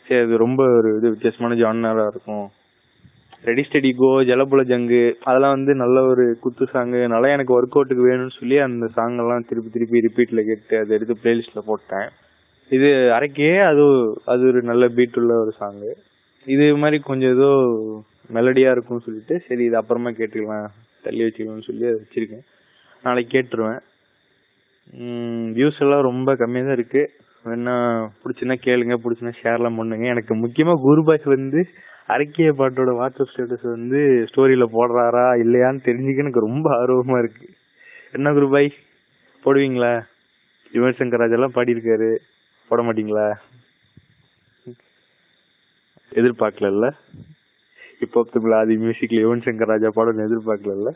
சரி 0.06 0.20
அது 0.24 0.36
ரொம்ப 0.44 0.62
ஒரு 0.78 0.88
இது 0.98 1.12
வித்தியாசமான 1.14 1.56
ஜானரா 1.62 2.04
இருக்கும். 2.12 2.46
ரெடி 3.48 3.62
ஸ்டெடி 3.66 3.90
கோ 4.00 4.08
ஜலபுல 4.28 4.62
ஜங்கு 4.70 5.00
அதெல்லாம் 5.28 5.54
வந்து 5.56 5.72
நல்ல 5.82 5.96
ஒரு 6.10 6.24
குத்து 6.44 6.64
சாங்கு 6.74 7.00
நல்லா 7.14 7.28
எனக்கு 7.36 7.54
ஒர்க் 7.56 7.76
அவுட்டுக்கு 7.78 8.06
வேணும்னு 8.08 8.36
சொல்லி 8.38 8.56
அந்த 8.66 8.86
சாங் 8.96 9.18
எல்லாம் 9.24 9.46
திருப்பி 9.48 9.70
திருப்பி 9.74 10.04
ரிப்பீட்ல 10.06 10.42
கேட்டு 10.48 10.76
அதை 10.82 10.92
எடுத்து 10.96 11.14
பிளேலிஸ்ட்ல 11.22 11.62
போட்டேன். 11.70 12.08
இது 12.70 12.90
அரைக்கே 13.16 13.50
அது 13.70 13.84
அது 14.32 14.42
ஒரு 14.50 14.60
நல்ல 14.70 14.84
பீட் 14.98 15.18
உள்ள 15.22 15.34
ஒரு 15.44 15.52
சாங்கு 15.60 15.90
இது 16.46 16.64
மாதிரி 16.82 16.98
கொஞ்சம் 17.10 17.34
ஏதோ 17.36 17.50
மெலடியா 18.36 18.70
இருக்கும்னு 18.74 19.06
சொல்லிட்டு 19.06 19.34
சரி 19.48 19.62
இது 19.68 19.76
அப்புறமா 19.80 20.10
கேட்டுக்கலாம் 20.20 20.68
தள்ளி 21.06 21.22
வச்சுக்கலாம்னு 21.24 21.68
சொல்லி 21.68 21.84
அதை 21.90 21.98
வச்சிருக்கேன். 22.02 22.44
நாளைக்கு 23.04 23.32
கேட்டுருவேன். 23.34 23.82
வியூஸ் 25.56 25.82
எல்லாம் 25.84 26.06
ரொம்ப 26.08 26.30
கம்மியாக 26.40 26.68
தான் 26.68 26.78
இருக்கு. 26.78 27.02
வேணா 27.44 27.74
பிடிச்சுன்னா 28.20 28.56
கேளுங்க 28.66 28.94
பிடிச்சுன்னா 29.04 29.32
ஷேர்லாம் 29.42 29.76
பண்ணுங்க. 29.76 30.04
எனக்கு 30.06 30.34
முக்கியமா 30.34 30.74
குருபாய் 30.86 31.20
வந்து 31.24 31.60
அரக்கிய 32.14 32.48
பாட்டோட 32.58 32.90
வாட்ஸ்அப் 33.00 33.32
ஸ்டேட்டஸ் 33.32 33.66
வந்து 33.76 34.00
ஸ்டோரியில 34.30 34.64
போடுறாரா 34.76 35.26
இல்லையான்னு 35.42 35.84
தெரிஞ்சுக்க 35.88 36.24
எனக்கு 36.24 36.46
ரொம்ப 36.48 36.66
ஆர்வமா 36.80 37.18
இருக்கு. 37.18 37.46
என்ன 38.12 38.32
குரு 38.32 38.48
பாய்? 38.50 38.68
போடுவீங்களா? 39.44 39.92
யுவன் 40.72 40.98
சங்கர் 40.98 41.22
ராஜ் 41.22 41.36
எல்லாம் 41.36 41.54
பாடியிருக்காரு. 41.54 42.10
போட 42.68 42.82
மாட்டீங்களா? 42.82 43.26
எதிர்பார்க்கல 46.12 46.90
இப்போ 48.00 48.26
தமிழ் 48.32 48.52
ஆதி 48.52 48.74
மியூசிக்ல 48.76 49.20
யுவன் 49.24 49.44
சங்கர் 49.44 49.70
ராஜா 49.72 49.88
பாடணும் 49.94 50.26
எதிர்பார்க்கல 50.28 50.92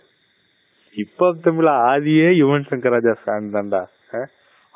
இப்போ 0.97 1.27
தமிழ் 1.43 1.67
ஆதியே 1.67 2.29
யுவன் 2.43 2.69
சங்கர் 2.71 2.95
ராஜா 2.97 3.13
ஃபேன் 3.23 3.53
தான்டா. 3.57 3.83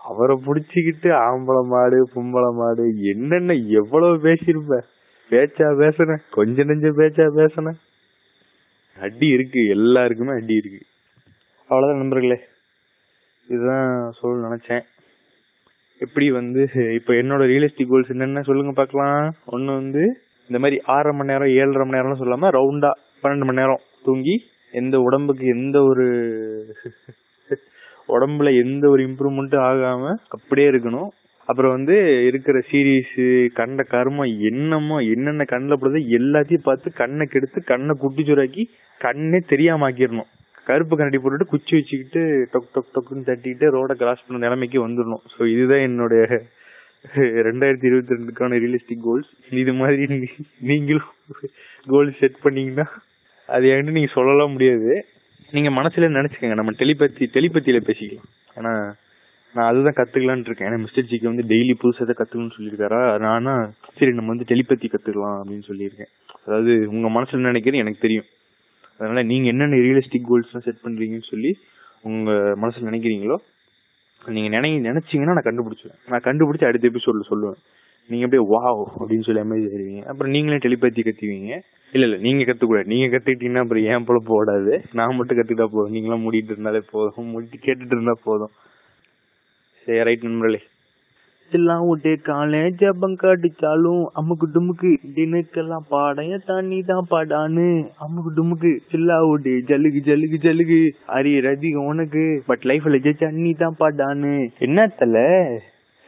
அவரை 0.02 0.36
புடிச்சுக்கிட்டு 0.46 1.10
ஆம்பளை 1.26 1.62
மாடு 1.64 2.08
பொம்பளை 2.14 2.50
மாடு 2.54 2.84
என்னென்ன 3.02 3.52
எவ்வளவு 3.52 4.16
பேசியிருப்ப? 4.16 4.80
பேச்சா 5.30 5.68
பேசுனேன் 5.80 6.22
கொஞ்ச 6.30 6.64
நெஞ்ச 6.64 6.88
பேச்சா 6.88 7.26
பேசுனேன் 7.36 7.78
அடி 9.00 9.26
இருக்கு 9.26 9.68
எல்லாருக்குமே 9.68 10.30
அடி 10.30 10.54
இருக்கு. 10.54 10.80
அவ்வளவுதான் 11.60 12.00
நண்பர்களே. 12.00 12.38
இதுதான் 13.48 14.10
சொல்ல 14.10 14.48
நினைச்சேன். 14.48 14.82
எப்படி 15.98 16.30
வந்து 16.30 16.60
இப்ப 16.94 17.14
என்னோட 17.14 17.44
ரியலிஸ்டிக் 17.52 17.88
கோல்ஸ் 17.88 18.08
என்னென்ன 18.08 18.42
சொல்லுங்க 18.42 18.72
பாக்கலாம் 18.72 19.32
ஒண்ணு 19.52 19.64
வந்து 19.64 20.02
இந்த 20.40 20.58
மாதிரி 20.58 20.80
ஆறரை 20.84 21.16
மணி 21.16 21.32
நேரம் 21.32 21.48
ஏழரை 21.48 21.88
மணி 21.88 21.98
நேரம்னு 21.98 22.20
சொல்லாம 22.22 22.50
ரவுண்டா 22.50 22.90
பன்னெண்டு 23.22 23.44
மணி 23.44 23.58
நேரம் 23.58 23.80
தூங்கி 24.02 24.34
எந்த 24.72 24.98
உடம்புக்கு 25.00 25.46
எந்த 25.46 25.82
ஒரு 25.82 26.06
உடம்புல 28.12 28.64
எந்த 28.64 28.88
ஒரு 28.88 29.02
இம்ப்ரூவ்மெண்ட்டும் 29.06 29.66
ஆகாம 29.70 30.14
அப்படியே 30.28 30.70
இருக்கணும். 30.70 31.08
அப்புறம் 31.46 31.72
வந்து 31.72 32.26
இருக்கிற 32.26 32.60
சீரீஸ் 32.70 33.48
கண்ட 33.52 33.82
கருமம் 33.82 34.40
என்னமோ 34.40 34.98
என்னென்ன 34.98 35.44
கண்ணில் 35.44 35.78
படுதோ 35.80 36.00
எல்லாத்தையும் 36.18 36.62
பார்த்து 36.62 36.92
கண்ணை 36.92 37.26
கெடுத்து 37.26 37.64
கண்ணை 37.64 37.94
குட்டி 37.98 38.22
சுராக்கி 38.22 38.64
கண்ணே 38.98 39.38
தெரியாம 39.38 39.90
ஆக்கிடணும் 39.90 40.30
கருப்பு 40.64 40.96
கண்ணாடி 40.96 41.22
போட்டுட்டு 41.22 41.48
குச்சி 41.48 41.76
வச்சுக்கிட்டு 41.76 42.48
டொக் 42.52 42.70
டொக் 42.74 42.94
டொக்குன்னு 42.94 43.28
தட்டிட்டு 43.28 43.64
ரோட 43.70 43.92
கிராஸ் 43.92 44.26
பண்ண 44.28 44.42
நிலைமைக்கு 44.42 44.88
வந்துடணும். 44.88 45.22
ஸோ 45.38 45.46
இதுதான் 45.46 45.78
என்னுடைய 45.78 46.22
ரெண்டாயிரத்தி 47.16 47.84
இருபத்தி 47.84 48.14
ரெண்டுக்கான 48.14 48.58
ரியலிஸ்டிக் 48.58 49.02
கோல்ஸ் 49.02 49.30
இது 49.50 49.72
மாதிரி 49.72 50.04
நீ- 50.04 50.44
நீங்களும் 50.60 51.10
கோல்ஸ் 51.86 52.18
செட் 52.18 52.40
பண்ணீங்கன்னா 52.42 52.90
அது 53.46 53.66
என்கிட்ட 53.66 53.90
நீங்க 53.90 54.12
சொல்லலாம் 54.12 54.50
முடியாது. 54.50 55.04
நீங்க 55.52 55.70
மனசுல 55.70 56.08
நினைச்சுக்கங்க. 56.18 56.54
நம்ம 56.54 56.70
டெலிபதி 56.70 57.26
டெலிபதியில 57.36 57.80
பேசிக்கலாம். 57.88 58.28
ஏன்னா 58.56 58.72
நான் 59.54 59.68
அதுதான் 59.70 59.96
கத்துக்கலான் 59.96 60.44
இருக்கேன். 60.44 60.68
ஏன்னா 60.68 60.78
மிஸ்டர் 60.78 61.04
ஜிக்கு 61.04 61.24
வந்து 61.24 61.42
டெய்லி 61.42 61.74
புதுசா 61.82 62.20
கத்துக்கணும்னு 62.20 62.56
சொல்லியிருக்காரா? 62.58 63.18
நானா 63.18 63.70
சரி 63.98 64.12
நம்ம 64.12 64.34
வந்து 64.34 64.54
டெலிபதி 64.54 64.94
கத்துக்கலாம் 64.94 65.36
அப்படின்னு 65.40 65.62
சொல்லியிருக்கேன். 65.68 66.10
அதாவது 66.46 66.88
உங்க 66.88 67.20
மனசுல 67.20 67.44
நினைக்கிறது 67.48 67.74
எனக்கு 67.74 68.00
தெரியும். 68.00 68.24
அதனால 68.98 69.22
நீங்க 69.22 69.48
என்னென்ன 69.48 69.76
ரியலிஸ்டிக் 69.76 70.28
கோல்ஸ்லாம் 70.30 70.64
செட் 70.66 70.82
பண்றீங்கன்னு 70.82 71.30
சொல்லி 71.30 71.58
உங்க 72.02 72.30
மனசுல 72.32 72.88
நினைக்கிறீங்களோ 72.90 73.36
நீங்க 74.26 74.48
நினை 74.48 74.90
நினைச்சீங்கன்னா 74.90 75.36
நான் 75.36 75.48
கண்டுபிடிச்சுவேன் 75.48 75.98
நான் 76.08 76.24
கண்டுபிடிச்சு 76.24 76.64
அடுத்த 76.64 76.88
எபிசோட்ல 76.88 77.22
சொல்லுவேன். 77.30 77.58
நீங்க 78.08 78.24
அப்படியே 78.24 78.48
வாவ் 78.48 78.82
அப்படின்னு 79.00 79.22
சொல்லி 79.22 79.40
அமைதி 79.40 79.66
ஆயிருவீங்க 79.66 80.02
அப்புறம் 80.04 80.32
நீங்களே 80.32 80.56
டெலிபதி 80.56 81.02
கத்துவீங்க. 81.08 81.60
இல்ல 81.92 82.06
இல்ல 82.06 82.16
நீங்க 82.16 82.42
கத்துக்கூடாது 82.44 82.84
நீங்க 82.84 83.16
கத்துக்கிட்டீங்கன்னா 83.16 83.58
அப்புறம் 83.58 83.84
ஏன் 83.84 84.04
போல 84.04 84.18
போடாது? 84.26 84.82
நான் 84.92 85.14
மட்டும் 85.14 85.38
கத்துக்கிட்டா 85.38 85.64
போதும். 85.64 85.94
நீங்களாம் 85.94 86.24
மூடிட்டு 86.24 86.52
இருந்தாலே 86.54 86.82
போதும். 86.90 87.30
மூடிட்டு 87.32 87.58
கேட்டுட்டு 87.62 87.94
இருந்தா 87.96 88.14
போதும். 88.24 88.50
சரி 89.86 90.02
ரைட் 90.02 90.22
நண்பர்களே. 90.22 90.60
எல்லாம் 91.50 91.88
விட்டு 91.88 92.18
காலேஜ் 92.24 92.92
பங்க 93.00 93.36
அடிச்சாலும் 93.36 94.04
அம்முக்கு 94.18 94.46
டுமுக்கு. 94.54 94.96
தினுக்கெல்லாம் 95.14 95.86
பாடைய 95.90 96.38
தண்ணி 96.46 96.82
தான் 96.82 97.06
பாடான்னு. 97.10 97.88
அம்முக்கு 98.04 98.30
டுமுக்கு. 98.36 98.78
சில்லா 98.92 99.30
விட்டு 99.30 99.62
ஜல்லுக்கு 99.66 100.00
ஜல்லுக்கு 100.08 100.38
ஜல்லுக்கு 100.46 100.90
அரி 101.06 101.32
ரதி 101.48 101.74
உனக்கு. 101.74 102.42
பட் 102.46 102.62
லைஃப்ல 102.62 103.00
ஜெயிச்சா 103.06 103.30
நீ 103.30 103.52
தான் 103.52 103.76
பாடான்னு. 103.78 104.48
என்ன 104.58 104.86
தல 104.86 105.18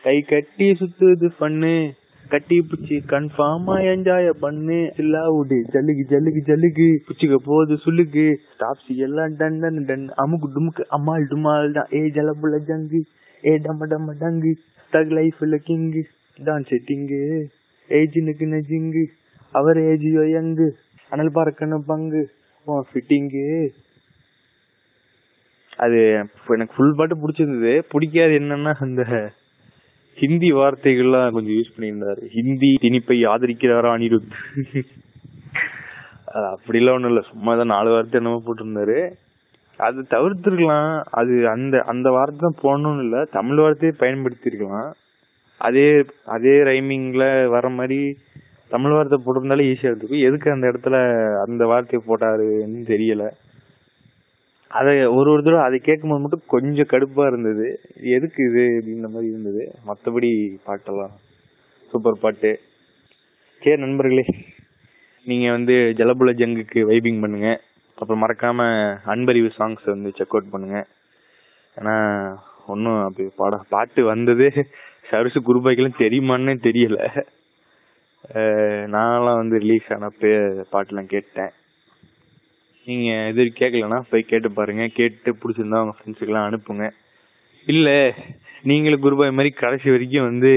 கை 0.05 0.21
கட்டி 0.31 0.67
சுத்துது 0.79 1.29
பண்ணு. 1.39 1.93
கட்டி 2.33 2.57
பிடிச்சி 2.59 2.97
கன்ஃபார்மா 3.13 3.75
என்ஜாய 3.91 4.31
பண்ணு. 4.41 4.77
சில்லா 4.97 5.23
விடு. 5.37 5.59
ஜல்லுக்கு 5.73 6.05
ஜல்லுக்கு 6.13 6.41
ஜல்லுக்கு. 6.49 6.89
பிடிச்சிக்க 7.07 7.37
போகுது 7.45 7.77
சொல்லுக்கு 7.85 8.25
ஸ்டாப்ஸ் 8.49 8.91
எல்லாம் 9.07 9.37
டன் 9.39 9.59
டன் 9.61 9.85
டன் 9.91 10.05
அமுக்கு 10.25 10.49
டுமுக்கு. 10.57 10.83
அம்மாள் 10.97 11.25
டுமால் 11.31 11.73
தான். 11.77 11.89
ஏ 11.93 12.03
ஜலபுல 12.17 12.59
ஜங்கு. 12.71 13.01
ஏ 13.47 13.53
டம 13.67 13.87
டம 13.93 14.11
டங்கு. 14.25 14.53
தக் 14.93 15.13
லைஃப்ல 15.19 15.61
கிங்கு. 15.69 16.03
டான்ஸ் 16.49 16.71
செட்டிங்கு 16.73 17.23
ஏஜினுக்கு 18.01 18.49
நஜிங்கு 18.55 19.05
அவர் 19.61 19.81
ஏஜியோ 19.93 20.25
யங்கு. 20.37 20.69
அனல் 21.11 21.33
பார்க்கணும் 21.39 21.85
பங்கு. 21.93 22.23
ஃபிட்டிங்கு 22.67 23.49
அது 25.85 26.01
எனக்கு 26.57 26.75
ஃபுல் 26.77 26.95
பாட்டு 26.99 27.17
பிடிச்சிருந்தது. 27.23 27.75
பிடிக்காது 27.89 28.37
என்னன்னா 28.41 28.75
அந்த 28.87 29.03
ஹிந்தி 30.17 30.53
வார்த்தைகள்லாம் 30.53 31.31
கொஞ்சம் 31.31 31.55
யூஸ் 31.55 31.75
பண்ணியிருந்தாரு. 31.75 32.23
ஹிந்தி 32.29 32.79
திணிப்பை 32.83 33.17
ஆதரிக்கிறாரா 33.27 33.91
அனிருத்? 33.97 34.31
அப்படிலாம் 36.53 36.97
ஒண்ணும் 36.97 37.11
இல்ல. 37.11 37.21
சும்மா 37.31 37.55
தான் 37.55 37.67
நாலு 37.67 37.91
வார்த்தை 37.91 38.21
என்னமோ 38.21 38.43
போட்டிருந்தாரு. 38.47 38.99
அது 39.81 40.01
தவிர்த்திருக்கலாம். 40.11 40.89
அது 41.11 41.49
அந்த 41.49 41.83
அந்த 41.87 42.11
வார்த்தை 42.11 42.41
தான் 42.41 42.61
போடணும்னு 42.63 43.03
இல்ல. 43.03 43.25
தமிழ் 43.31 43.57
வார்த்தையை 43.57 43.97
பயன்படுத்தி 43.99 44.51
இருக்கலாம் 44.51 44.91
அதே 45.61 45.89
அதே 46.27 46.55
ரைமிங்ல 46.63 47.49
வர 47.49 47.69
மாதிரி 47.69 47.99
தமிழ் 48.71 48.91
வார்த்தை 48.91 49.19
போட்டிருந்தாலே 49.19 49.67
ஈஸியா 49.71 49.91
இருக்கும். 49.93 50.25
எதுக்கு 50.29 50.51
அந்த 50.51 50.67
இடத்துல 50.73 50.97
அந்த 51.47 51.67
வார்த்தையை 51.67 52.01
போட்டாருன்னு 52.07 52.83
தெரியல. 52.93 53.25
அதை 54.79 54.93
ஒரு 55.17 55.29
ஒரு 55.33 55.43
தடவை 55.47 55.63
அதை 55.67 55.79
கேட்கும்போது 55.89 56.23
மட்டும் 56.23 56.49
கொஞ்சம் 56.55 56.91
கடுப்பாக 56.93 57.31
இருந்தது. 57.31 57.67
எதுக்கு 58.17 58.41
இது 58.49 58.63
அப்படின்ற 58.79 59.09
மாதிரி 59.15 59.31
இருந்தது? 59.33 59.63
மற்றபடி 59.89 60.31
பாட்டெல்லாம் 60.67 61.15
சூப்பர் 61.91 62.23
பாட்டு. 62.25 62.51
சரி 63.63 63.81
நண்பர்களே 63.85 64.25
நீங்கள் 65.27 65.55
வந்து 65.57 65.75
ஜலபுல 65.99 66.33
ஜங்குக்கு 66.41 66.81
வைபிங் 66.91 67.21
பண்ணுங்க. 67.25 67.51
அப்புறம் 67.99 68.23
மறக்காம 68.25 68.61
அன்பறிவு 69.13 69.51
சாங்ஸ் 69.59 69.85
வந்து 69.95 70.11
செக் 70.19 70.35
அவுட் 70.35 70.53
பண்ணுங்க. 70.55 70.79
ஏன்னா 71.77 71.97
ஒன்றும் 72.73 73.01
அப்படி 73.07 73.27
பாட 73.41 73.55
பாட்டு 73.75 74.01
வந்தது. 74.13 74.49
சரசு 75.09 75.41
குருபாய்க்கெல்லாம் 75.49 76.03
தெரியுமான்னு 76.05 76.55
தெரியல. 76.69 76.99
நான்லாம் 78.95 79.41
வந்து 79.43 79.57
ரிலீஸ் 79.65 79.89
ஆனப்ப 79.97 80.31
பாட்டுலாம் 80.73 81.13
கேட்டேன். 81.15 81.53
நீங்க 82.87 83.11
இது 83.31 83.43
கேட்கலன்னா 83.61 83.99
போய் 84.11 84.31
கேட்டு 84.31 84.49
பாருங்க. 84.57 84.85
கேட்டு 84.99 85.31
பிடிச்சிருந்தா 85.43 85.83
உங்க 85.85 85.95
ஃப்ரெண்ட்ஸுக்கு 85.99 86.31
எல்லாம் 86.33 86.47
அனுப்புங்க. 86.49 86.87
இல்ல 87.67 87.89
நீங்களும் 88.71 89.05
குருபாய் 89.05 89.37
மாதிரி 89.39 89.51
கடைசி 89.63 89.89
வரைக்கும் 89.95 90.29
வந்து 90.31 90.51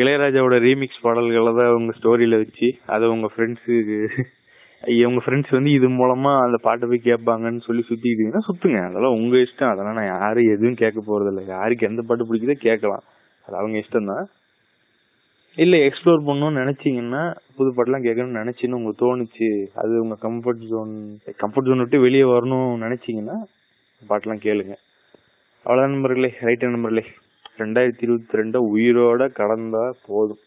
இளையராஜாவோட 0.00 0.56
ரீமிக்ஸ் 0.66 1.04
பாடல்களை 1.04 1.52
தான் 1.58 1.76
உங்க 1.78 1.92
ஸ்டோரியில 1.98 2.38
வச்சு 2.42 2.68
அதை 2.94 3.04
உங்க 3.14 3.28
ஃப்ரெண்ட்ஸுக்கு 3.32 3.98
உங்க 5.08 5.20
ஃப்ரெண்ட்ஸ் 5.24 5.54
வந்து 5.56 5.70
இது 5.76 5.86
மூலமா 6.00 6.32
அந்த 6.46 6.58
பாட்டை 6.66 6.84
போய் 6.90 7.08
கேட்பாங்கன்னு 7.08 7.62
சொல்லி 7.68 7.82
சுத்திக்கிட்டீங்கன்னா 7.88 8.42
சுத்துங்க. 8.48 8.80
அதெல்லாம் 8.88 9.16
உங்க 9.20 9.36
இஷ்டம். 9.44 9.72
அதெல்லாம் 9.72 9.98
நான் 9.98 10.12
யாரும் 10.16 10.50
எதுவும் 10.54 10.80
கேட்க 10.82 11.00
போறது 11.08 11.30
இல்லை 11.32 11.44
யாருக்கு 11.54 11.88
எந்த 11.90 12.02
பாட்டு 12.08 12.28
பிடிக்குதோ 12.28 12.56
கேட்கலாம். 12.66 13.04
அது 13.46 13.56
அவங்க 13.60 13.76
இஷ்டம் 13.84 14.10
தான் 14.12 14.26
இல்ல 15.62 15.76
எக்ஸ்ப்ளோர் 15.76 16.20
பண்ணணும்னு 16.28 16.60
நினைச்சீங்கன்னா 16.62 17.36
புது 17.56 17.68
பாட்டுலாம் 17.70 18.04
கேட்கணும்னு 18.06 18.40
நினைச்சுன்னு 18.40 18.76
உங்களுக்கு 18.78 19.02
தோணுச்சு. 19.06 19.48
அது 19.74 20.02
உங்க 20.02 20.16
கம்ஃபர்ட் 20.22 20.66
ஜோன் 20.70 20.92
கம்ஃபர்ட் 21.42 21.68
ஜோன் 21.68 21.78
விட்டு 21.78 22.00
வெளியே 22.00 22.22
வரணும்னு 22.22 22.82
நினைச்சீங்கன்னா 22.84 23.36
பாட்டெல்லாம் 24.08 24.42
கேளுங்க. 24.46 24.74
அவ்வளோதான் 25.64 25.94
நண்பர்களே. 25.94 26.34
ரைட் 26.40 26.64
நண்பர்களே. 26.64 27.04
ரெண்டாயிரத்தி 27.58 28.04
இருபத்தி 28.06 28.36
ரெண்டு 28.40 28.58
உயிரோட 28.76 29.22
கடந்தா 29.40 29.92
போதும். 30.06 30.42